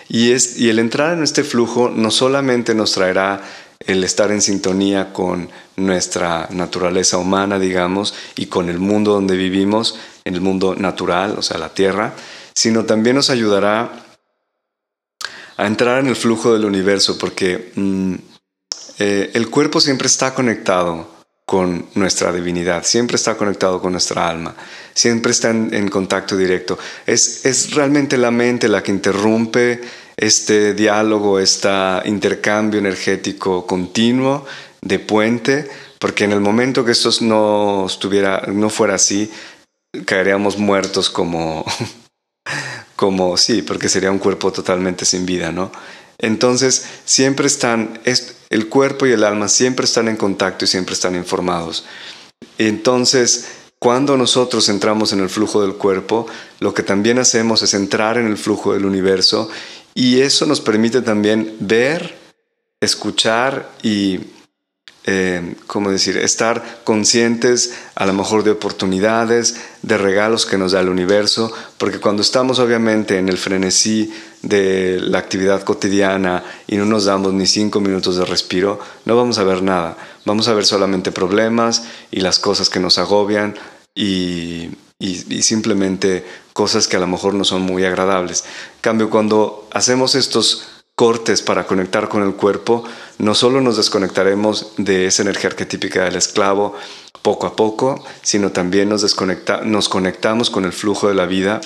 Y, 0.09 0.31
es, 0.31 0.59
y 0.59 0.69
el 0.69 0.79
entrar 0.79 1.13
en 1.13 1.23
este 1.23 1.43
flujo 1.43 1.89
no 1.89 2.11
solamente 2.11 2.75
nos 2.75 2.91
traerá 2.91 3.41
el 3.79 4.03
estar 4.03 4.31
en 4.31 4.41
sintonía 4.41 5.13
con 5.13 5.49
nuestra 5.75 6.47
naturaleza 6.51 7.17
humana, 7.17 7.59
digamos, 7.59 8.13
y 8.35 8.47
con 8.47 8.69
el 8.69 8.79
mundo 8.79 9.13
donde 9.13 9.35
vivimos, 9.35 9.97
en 10.23 10.33
el 10.33 10.41
mundo 10.41 10.75
natural, 10.75 11.35
o 11.37 11.41
sea, 11.41 11.57
la 11.57 11.73
tierra, 11.73 12.13
sino 12.53 12.85
también 12.85 13.15
nos 13.15 13.29
ayudará 13.29 14.05
a 15.57 15.67
entrar 15.67 15.99
en 15.99 16.07
el 16.07 16.15
flujo 16.15 16.53
del 16.53 16.65
universo, 16.65 17.17
porque 17.17 17.71
mm, 17.75 18.15
eh, 18.99 19.31
el 19.33 19.49
cuerpo 19.49 19.79
siempre 19.79 20.07
está 20.07 20.33
conectado 20.33 21.14
con 21.45 21.87
nuestra 21.93 22.31
divinidad, 22.31 22.83
siempre 22.83 23.15
está 23.15 23.37
conectado 23.37 23.79
con 23.79 23.91
nuestra 23.91 24.27
alma, 24.27 24.55
siempre 24.93 25.31
está 25.31 25.51
en, 25.51 25.87
contacto 25.89 26.35
directo. 26.35 26.77
Es, 27.05 27.45
es, 27.45 27.75
realmente 27.75 28.17
la 28.17 28.31
mente 28.31 28.67
la 28.67 28.81
que 28.81 28.91
interrumpe 28.91 29.81
este 30.17 30.73
diálogo, 30.73 31.39
este 31.39 31.69
intercambio 32.05 32.79
energético 32.79 33.67
continuo 33.67 34.45
de 34.81 34.97
puente, 34.99 35.69
porque 35.99 36.23
en 36.23 36.31
el 36.31 36.39
momento 36.39 36.83
que 36.83 36.93
esto 36.93 37.09
no, 37.21 37.85
estuviera, 37.85 38.43
no 38.47 38.69
fuera 38.69 38.95
así, 38.95 39.31
caeríamos 40.05 40.57
muertos 40.57 41.09
como 41.09 41.63
como 42.95 43.37
sí, 43.37 43.61
porque 43.61 43.89
sería 43.89 44.11
un 44.11 44.19
cuerpo 44.19 44.51
totalmente 44.51 45.05
sin 45.05 45.25
vida, 45.25 45.51
¿no? 45.51 45.71
Entonces, 46.17 46.85
siempre 47.03 47.47
están, 47.47 47.99
el 48.55 48.69
cuerpo 48.69 49.05
y 49.05 49.11
el 49.11 49.23
alma 49.23 49.47
siempre 49.47 49.85
están 49.85 50.07
en 50.07 50.17
contacto 50.17 50.65
y 50.65 50.67
siempre 50.67 50.93
están 50.93 51.15
informados. 51.15 51.85
Entonces, 52.57 53.47
cuando 53.79 54.17
nosotros 54.17 54.67
entramos 54.69 55.13
en 55.13 55.19
el 55.19 55.29
flujo 55.29 55.61
del 55.61 55.75
cuerpo, 55.75 56.25
lo 56.59 56.73
que 56.73 56.81
también 56.81 57.19
hacemos 57.19 57.61
es 57.61 57.73
entrar 57.73 58.17
en 58.17 58.27
el 58.27 58.37
flujo 58.37 58.73
del 58.73 58.85
universo 58.85 59.49
y 59.93 60.21
eso 60.21 60.45
nos 60.45 60.61
permite 60.61 61.01
también 61.01 61.55
ver, 61.59 62.17
escuchar 62.81 63.71
y 63.83 64.19
eh, 65.07 65.55
¿cómo 65.67 65.91
decir?, 65.91 66.17
estar 66.17 66.81
conscientes 66.83 67.75
a 67.93 68.07
lo 68.07 68.13
mejor 68.13 68.43
de 68.43 68.51
oportunidades, 68.51 69.55
de 69.83 69.97
regalos 69.97 70.47
que 70.47 70.57
nos 70.57 70.71
da 70.71 70.79
el 70.79 70.89
universo, 70.89 71.53
porque 71.77 71.99
cuando 71.99 72.23
estamos 72.23 72.57
obviamente 72.57 73.19
en 73.19 73.29
el 73.29 73.37
frenesí 73.37 74.11
de 74.41 74.99
la 74.99 75.19
actividad 75.19 75.61
cotidiana 75.61 76.43
y 76.65 76.77
no 76.77 76.85
nos 76.85 77.05
damos 77.05 77.33
ni 77.33 77.45
cinco 77.45 77.79
minutos 77.79 78.17
de 78.17 78.25
respiro, 78.25 78.79
no 79.05 79.15
vamos 79.15 79.37
a 79.37 79.43
ver 79.43 79.61
nada, 79.61 79.95
vamos 80.25 80.47
a 80.47 80.53
ver 80.53 80.65
solamente 80.65 81.11
problemas 81.11 81.83
y 82.09 82.21
las 82.21 82.39
cosas 82.39 82.69
que 82.69 82.79
nos 82.79 82.97
agobian 82.97 83.55
y, 83.93 84.71
y, 84.99 85.43
simplemente 85.43 86.25
cosas 86.53 86.87
que 86.87 86.97
a 86.97 86.99
lo 86.99 87.07
mejor 87.07 87.33
no 87.33 87.43
son 87.43 87.61
muy 87.61 87.85
agradables. 87.85 88.43
Cambio, 88.81 89.09
cuando 89.09 89.67
hacemos 89.71 90.15
estos 90.15 90.67
cortes 90.95 91.41
para 91.41 91.67
conectar 91.67 92.07
con 92.07 92.23
el 92.23 92.35
cuerpo, 92.35 92.85
no 93.19 93.35
solo 93.35 93.61
nos 93.61 93.77
desconectaremos 93.77 94.73
de 94.77 95.07
esa 95.07 95.23
energía 95.23 95.49
arquetípica 95.49 96.05
del 96.05 96.15
esclavo 96.15 96.75
poco 97.21 97.47
a 97.47 97.55
poco, 97.55 98.03
sino 98.21 98.51
también 98.51 98.89
nos, 98.89 99.01
desconecta 99.01 99.61
nos 99.61 99.89
conectamos 99.89 100.49
con 100.49 100.63
el 100.63 100.71
flujo 100.71 101.09
de 101.09 101.15
la 101.15 101.25
vida. 101.25 101.59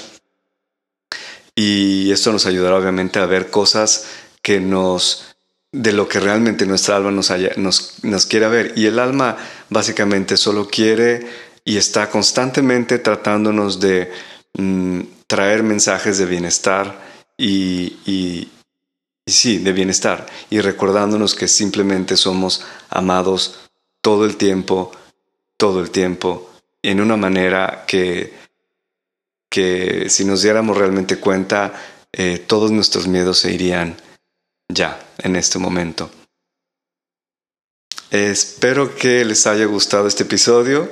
Y 1.55 2.11
esto 2.11 2.31
nos 2.31 2.45
ayudará 2.45 2.77
obviamente 2.77 3.19
a 3.19 3.25
ver 3.25 3.49
cosas 3.49 4.07
que 4.41 4.59
nos 4.59 5.25
de 5.71 5.93
lo 5.93 6.07
que 6.07 6.19
realmente 6.19 6.65
nuestra 6.65 6.95
alma 6.95 7.11
nos, 7.11 7.31
nos, 7.57 8.03
nos 8.03 8.25
quiere 8.25 8.47
ver. 8.47 8.73
Y 8.75 8.87
el 8.87 8.97
alma 8.97 9.37
básicamente 9.69 10.37
solo 10.37 10.67
quiere 10.67 11.27
y 11.63 11.77
está 11.77 12.09
constantemente 12.09 12.97
tratándonos 12.97 13.79
de 13.79 14.11
mm, 14.53 15.01
traer 15.27 15.61
mensajes 15.61 16.17
de 16.17 16.25
bienestar 16.25 17.07
y 17.37 18.49
sí, 19.29 19.57
de 19.57 19.73
bienestar, 19.73 20.25
y 20.49 20.61
recordándonos 20.61 21.35
que 21.35 21.47
simplemente 21.47 22.17
somos 22.17 22.65
amados 22.89 23.59
todo 24.01 24.25
el 24.25 24.37
tiempo, 24.37 24.91
todo 25.57 25.81
el 25.81 25.91
tiempo, 25.91 26.49
en 26.81 27.01
una 27.01 27.17
manera 27.17 27.83
que, 27.87 28.33
que 29.49 30.09
si 30.09 30.25
nos 30.25 30.41
diéramos 30.41 30.77
realmente 30.77 31.17
cuenta, 31.17 31.73
eh, 32.11 32.39
todos 32.39 32.71
nuestros 32.71 33.07
miedos 33.07 33.39
se 33.39 33.53
irían 33.53 33.97
ya, 34.67 34.99
en 35.17 35.35
este 35.35 35.59
momento. 35.59 36.09
Espero 38.11 38.95
que 38.95 39.23
les 39.25 39.45
haya 39.45 39.65
gustado 39.65 40.07
este 40.07 40.23
episodio. 40.23 40.89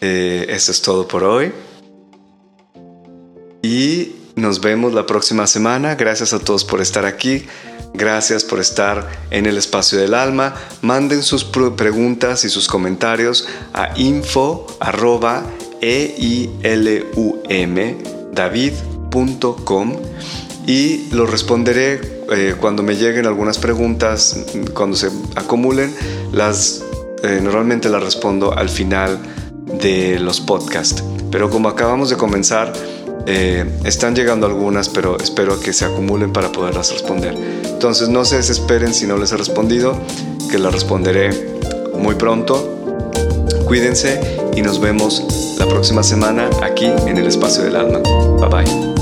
Eh, 0.00 0.46
eso 0.48 0.70
es 0.70 0.82
todo 0.82 1.08
por 1.08 1.24
hoy. 1.24 1.52
Y 3.62 4.23
nos 4.36 4.60
vemos 4.60 4.92
la 4.92 5.06
próxima 5.06 5.46
semana. 5.46 5.94
Gracias 5.94 6.32
a 6.32 6.38
todos 6.38 6.64
por 6.64 6.80
estar 6.80 7.06
aquí. 7.06 7.46
Gracias 7.94 8.42
por 8.42 8.58
estar 8.58 9.08
en 9.30 9.46
el 9.46 9.56
espacio 9.56 9.98
del 9.98 10.14
alma. 10.14 10.54
Manden 10.82 11.22
sus 11.22 11.44
preguntas 11.44 12.44
y 12.44 12.50
sus 12.50 12.66
comentarios 12.66 13.46
a 13.72 13.96
info 13.96 14.66
david.com 18.32 19.96
y 20.66 21.10
los 21.12 21.30
responderé 21.30 22.00
eh, 22.32 22.56
cuando 22.58 22.82
me 22.82 22.96
lleguen 22.96 23.26
algunas 23.26 23.58
preguntas, 23.58 24.44
cuando 24.72 24.96
se 24.96 25.10
acumulen, 25.36 25.94
las 26.32 26.82
eh, 27.22 27.40
normalmente 27.42 27.88
las 27.88 28.02
respondo 28.02 28.56
al 28.56 28.70
final 28.70 29.18
de 29.80 30.18
los 30.18 30.40
podcasts. 30.40 31.04
Pero 31.30 31.50
como 31.50 31.68
acabamos 31.68 32.10
de 32.10 32.16
comenzar, 32.16 32.72
eh, 33.26 33.64
están 33.84 34.14
llegando 34.14 34.46
algunas, 34.46 34.88
pero 34.88 35.18
espero 35.18 35.58
que 35.60 35.72
se 35.72 35.84
acumulen 35.84 36.32
para 36.32 36.52
poderlas 36.52 36.92
responder. 36.92 37.34
Entonces 37.64 38.08
no 38.08 38.24
se 38.24 38.36
desesperen 38.36 38.94
si 38.94 39.06
no 39.06 39.16
les 39.16 39.32
he 39.32 39.36
respondido, 39.36 39.98
que 40.50 40.58
las 40.58 40.72
responderé 40.72 41.30
muy 41.96 42.14
pronto. 42.14 42.70
Cuídense 43.66 44.20
y 44.56 44.62
nos 44.62 44.80
vemos 44.80 45.56
la 45.58 45.66
próxima 45.66 46.02
semana 46.02 46.50
aquí 46.62 46.86
en 47.06 47.18
el 47.18 47.26
espacio 47.26 47.64
del 47.64 47.76
alma. 47.76 48.00
Bye 48.40 48.48
bye. 48.48 48.93